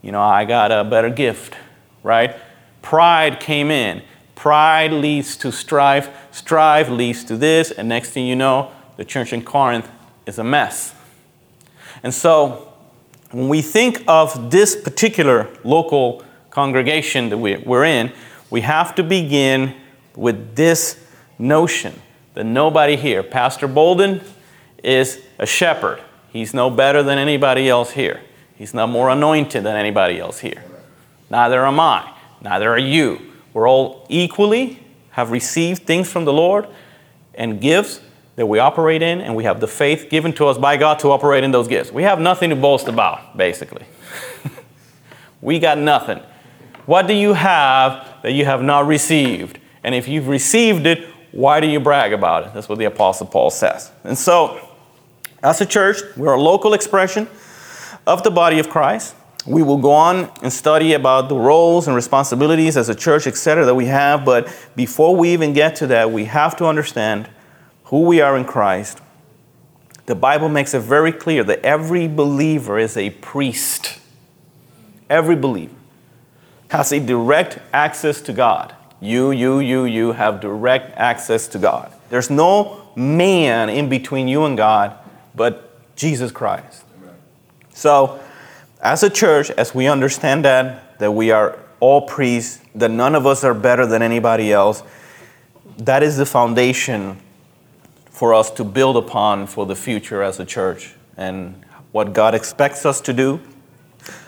You 0.02 0.12
know, 0.12 0.20
I 0.20 0.44
got 0.44 0.70
a 0.70 0.84
better 0.84 1.10
gift, 1.10 1.56
right? 2.02 2.36
Pride 2.82 3.40
came 3.40 3.70
in. 3.70 4.02
Pride 4.38 4.92
leads 4.92 5.36
to 5.38 5.50
strife. 5.50 6.10
Strife 6.30 6.88
leads 6.88 7.24
to 7.24 7.36
this. 7.36 7.72
And 7.72 7.88
next 7.88 8.10
thing 8.10 8.24
you 8.24 8.36
know, 8.36 8.70
the 8.96 9.04
church 9.04 9.32
in 9.32 9.42
Corinth 9.42 9.90
is 10.26 10.38
a 10.38 10.44
mess. 10.44 10.94
And 12.04 12.14
so, 12.14 12.72
when 13.32 13.48
we 13.48 13.62
think 13.62 14.04
of 14.06 14.52
this 14.52 14.76
particular 14.76 15.48
local 15.64 16.22
congregation 16.50 17.30
that 17.30 17.38
we're 17.38 17.84
in, 17.84 18.12
we 18.48 18.60
have 18.60 18.94
to 18.94 19.02
begin 19.02 19.74
with 20.14 20.54
this 20.54 21.04
notion 21.40 22.00
that 22.34 22.44
nobody 22.44 22.94
here, 22.94 23.24
Pastor 23.24 23.66
Bolden 23.66 24.20
is 24.84 25.20
a 25.40 25.46
shepherd. 25.46 26.00
He's 26.32 26.54
no 26.54 26.70
better 26.70 27.02
than 27.02 27.18
anybody 27.18 27.68
else 27.68 27.90
here. 27.90 28.20
He's 28.54 28.72
not 28.72 28.88
more 28.88 29.10
anointed 29.10 29.64
than 29.64 29.74
anybody 29.74 30.20
else 30.20 30.38
here. 30.38 30.62
Neither 31.28 31.66
am 31.66 31.80
I. 31.80 32.14
Neither 32.40 32.70
are 32.70 32.78
you. 32.78 33.28
We're 33.52 33.68
all 33.68 34.06
equally 34.08 34.82
have 35.10 35.30
received 35.30 35.82
things 35.82 36.10
from 36.10 36.24
the 36.24 36.32
Lord 36.32 36.68
and 37.34 37.60
gifts 37.60 38.00
that 38.36 38.46
we 38.46 38.60
operate 38.60 39.02
in, 39.02 39.20
and 39.20 39.34
we 39.34 39.42
have 39.42 39.60
the 39.60 39.66
faith 39.66 40.08
given 40.10 40.32
to 40.34 40.46
us 40.46 40.56
by 40.56 40.76
God 40.76 41.00
to 41.00 41.10
operate 41.10 41.42
in 41.42 41.50
those 41.50 41.66
gifts. 41.66 41.90
We 41.90 42.04
have 42.04 42.20
nothing 42.20 42.50
to 42.50 42.56
boast 42.56 42.86
about, 42.86 43.36
basically. 43.36 43.84
we 45.40 45.58
got 45.58 45.76
nothing. 45.76 46.20
What 46.86 47.08
do 47.08 47.14
you 47.14 47.32
have 47.32 48.22
that 48.22 48.32
you 48.32 48.44
have 48.44 48.62
not 48.62 48.86
received? 48.86 49.58
And 49.82 49.92
if 49.92 50.06
you've 50.06 50.28
received 50.28 50.86
it, 50.86 51.04
why 51.32 51.58
do 51.60 51.66
you 51.66 51.80
brag 51.80 52.12
about 52.12 52.46
it? 52.46 52.54
That's 52.54 52.68
what 52.68 52.78
the 52.78 52.84
Apostle 52.84 53.26
Paul 53.26 53.50
says. 53.50 53.90
And 54.04 54.16
so, 54.16 54.68
as 55.42 55.60
a 55.60 55.66
church, 55.66 55.98
we're 56.16 56.34
a 56.34 56.40
local 56.40 56.74
expression 56.74 57.28
of 58.06 58.22
the 58.22 58.30
body 58.30 58.58
of 58.58 58.70
Christ. 58.70 59.14
We 59.48 59.62
will 59.62 59.78
go 59.78 59.92
on 59.92 60.30
and 60.42 60.52
study 60.52 60.92
about 60.92 61.28
the 61.28 61.36
roles 61.36 61.86
and 61.86 61.96
responsibilities 61.96 62.76
as 62.76 62.88
a 62.88 62.94
church, 62.94 63.26
etc., 63.26 63.64
that 63.64 63.74
we 63.74 63.86
have. 63.86 64.24
But 64.24 64.54
before 64.76 65.16
we 65.16 65.32
even 65.32 65.52
get 65.52 65.76
to 65.76 65.86
that, 65.88 66.10
we 66.10 66.26
have 66.26 66.56
to 66.58 66.66
understand 66.66 67.28
who 67.84 68.02
we 68.02 68.20
are 68.20 68.36
in 68.36 68.44
Christ, 68.44 69.00
the 70.04 70.14
Bible 70.14 70.48
makes 70.48 70.74
it 70.74 70.80
very 70.80 71.12
clear 71.12 71.42
that 71.44 71.60
every 71.64 72.06
believer 72.06 72.78
is 72.78 72.96
a 72.96 73.10
priest. 73.10 73.98
Every 75.08 75.36
believer 75.36 75.74
has 76.68 76.92
a 76.92 77.00
direct 77.00 77.58
access 77.72 78.20
to 78.22 78.32
God. 78.32 78.74
You, 79.00 79.30
you, 79.30 79.60
you, 79.60 79.84
you 79.84 80.12
have 80.12 80.40
direct 80.40 80.96
access 80.98 81.48
to 81.48 81.58
God. 81.58 81.92
There's 82.10 82.30
no 82.30 82.90
man 82.94 83.70
in 83.70 83.88
between 83.88 84.28
you 84.28 84.44
and 84.44 84.56
God 84.56 84.96
but 85.34 85.94
Jesus 85.96 86.30
Christ. 86.30 86.84
So, 87.72 88.20
as 88.80 89.02
a 89.02 89.10
church, 89.10 89.50
as 89.50 89.74
we 89.74 89.86
understand 89.86 90.44
that, 90.44 90.98
that 90.98 91.12
we 91.12 91.30
are 91.30 91.58
all 91.80 92.02
priests, 92.02 92.60
that 92.74 92.90
none 92.90 93.14
of 93.14 93.26
us 93.26 93.44
are 93.44 93.54
better 93.54 93.86
than 93.86 94.02
anybody 94.02 94.52
else, 94.52 94.82
that 95.78 96.02
is 96.02 96.16
the 96.16 96.26
foundation 96.26 97.18
for 98.10 98.34
us 98.34 98.50
to 98.50 98.64
build 98.64 98.96
upon 98.96 99.46
for 99.46 99.64
the 99.66 99.76
future 99.76 100.22
as 100.22 100.40
a 100.40 100.44
church. 100.44 100.94
And 101.16 101.64
what 101.92 102.12
God 102.12 102.34
expects 102.34 102.84
us 102.84 103.00
to 103.02 103.12
do, 103.12 103.40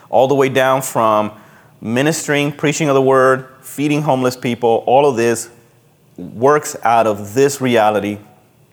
all 0.09 0.27
the 0.27 0.35
way 0.35 0.49
down 0.49 0.81
from 0.81 1.31
ministering, 1.81 2.51
preaching 2.51 2.89
of 2.89 2.95
the 2.95 3.01
word, 3.01 3.47
feeding 3.61 4.01
homeless 4.01 4.37
people, 4.37 4.83
all 4.85 5.05
of 5.05 5.17
this 5.17 5.49
works 6.17 6.75
out 6.83 7.07
of 7.07 7.33
this 7.33 7.59
reality 7.61 8.19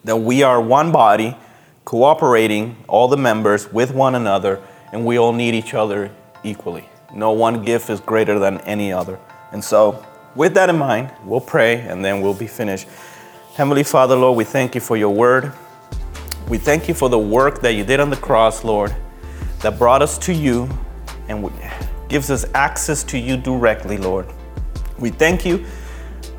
that 0.05 0.17
we 0.17 0.43
are 0.43 0.61
one 0.61 0.93
body, 0.93 1.37
cooperating, 1.85 2.77
all 2.87 3.09
the 3.09 3.17
members 3.17 3.73
with 3.73 3.93
one 3.93 4.15
another, 4.15 4.63
and 4.93 5.05
we 5.05 5.19
all 5.19 5.33
need 5.33 5.55
each 5.55 5.75
other 5.75 6.11
equally. 6.43 6.89
No 7.15 7.33
one 7.33 7.65
gift 7.65 7.91
is 7.91 8.01
greater 8.01 8.39
than 8.39 8.59
any 8.63 8.93
other. 8.93 9.19
And 9.53 9.63
so, 9.63 10.05
with 10.35 10.55
that 10.55 10.69
in 10.69 10.79
mind, 10.79 11.11
we'll 11.25 11.41
pray 11.41 11.81
and 11.81 12.05
then 12.05 12.21
we'll 12.21 12.35
be 12.35 12.47
finished. 12.47 12.87
Heavenly 13.55 13.83
Father, 13.83 14.15
Lord, 14.15 14.37
we 14.37 14.45
thank 14.45 14.75
you 14.75 14.81
for 14.81 14.97
your 14.97 15.13
word. 15.13 15.53
We 16.49 16.59
thank 16.59 16.87
you 16.87 16.95
for 16.95 17.09
the 17.09 17.19
work 17.19 17.61
that 17.63 17.75
you 17.75 17.85
did 17.85 17.99
on 17.99 18.11
the 18.11 18.17
cross, 18.17 18.63
Lord, 18.63 18.95
that 19.61 19.79
brought 19.79 20.01
us 20.03 20.17
to 20.19 20.33
you 20.33 20.69
and 21.29 21.51
gives 22.09 22.31
us 22.31 22.47
access 22.55 23.03
to 23.05 23.19
you 23.19 23.37
directly, 23.37 23.99
Lord. 23.99 24.27
We 24.99 25.11
thank 25.11 25.45
you 25.45 25.65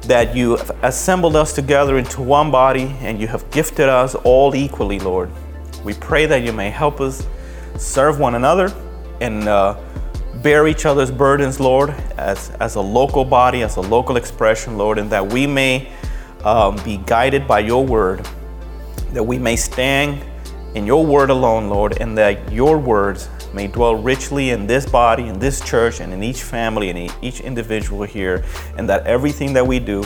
that 0.04 0.36
you 0.36 0.56
have 0.56 0.72
assembled 0.84 1.36
us 1.36 1.54
together 1.54 1.97
into 1.97 2.22
one 2.22 2.52
body 2.52 2.95
and 3.02 3.20
you 3.20 3.28
have 3.28 3.50
gifted 3.52 3.89
us 3.89 4.16
all 4.16 4.56
equally, 4.56 5.00
Lord. 5.00 5.30
We 5.84 5.93
pray 5.93 6.26
that 6.26 6.43
you 6.43 6.54
may 6.54 6.70
help 6.70 7.02
us 7.02 7.28
serve 7.80 8.20
one 8.20 8.36
another 8.36 8.74
and 9.22 9.48
uh, 9.48 9.78
bear 10.44 10.68
each 10.68 10.86
other's 10.86 11.12
burdens, 11.12 11.60
Lord, 11.60 11.90
as, 12.18 12.52
as 12.60 12.76
a 12.76 12.82
local 12.82 13.26
body, 13.26 13.64
as 13.64 13.78
a 13.78 13.82
local 13.82 14.18
expression, 14.18 14.78
Lord, 14.78 14.98
and 14.98 15.10
that 15.10 15.26
we 15.26 15.48
may 15.48 15.92
um, 16.44 16.76
be 16.84 16.98
guided 16.98 17.48
by 17.48 17.60
your 17.60 17.86
word, 17.86 18.28
that 19.14 19.24
we 19.24 19.38
may 19.38 19.56
stand 19.56 20.24
in 20.76 20.86
your 20.86 21.06
word 21.06 21.30
alone, 21.30 21.70
Lord, 21.70 22.00
and 22.00 22.18
that 22.18 22.52
your 22.52 22.78
words 22.78 23.30
may 23.54 23.68
dwell 23.68 23.96
richly 23.96 24.52
in 24.52 24.68
this 24.68 24.86
body, 24.86 25.28
in 25.28 25.40
this 25.40 25.60
church, 25.62 26.00
and 26.00 26.14
in 26.14 26.22
each 26.22 26.44
family 26.44 26.90
and 26.90 27.00
in 27.00 27.12
each 27.22 27.42
individual 27.42 28.04
here, 28.04 28.46
and 28.78 28.88
that 28.88 29.08
everything 29.08 29.54
that 29.54 29.66
we 29.66 29.80
do 29.80 30.04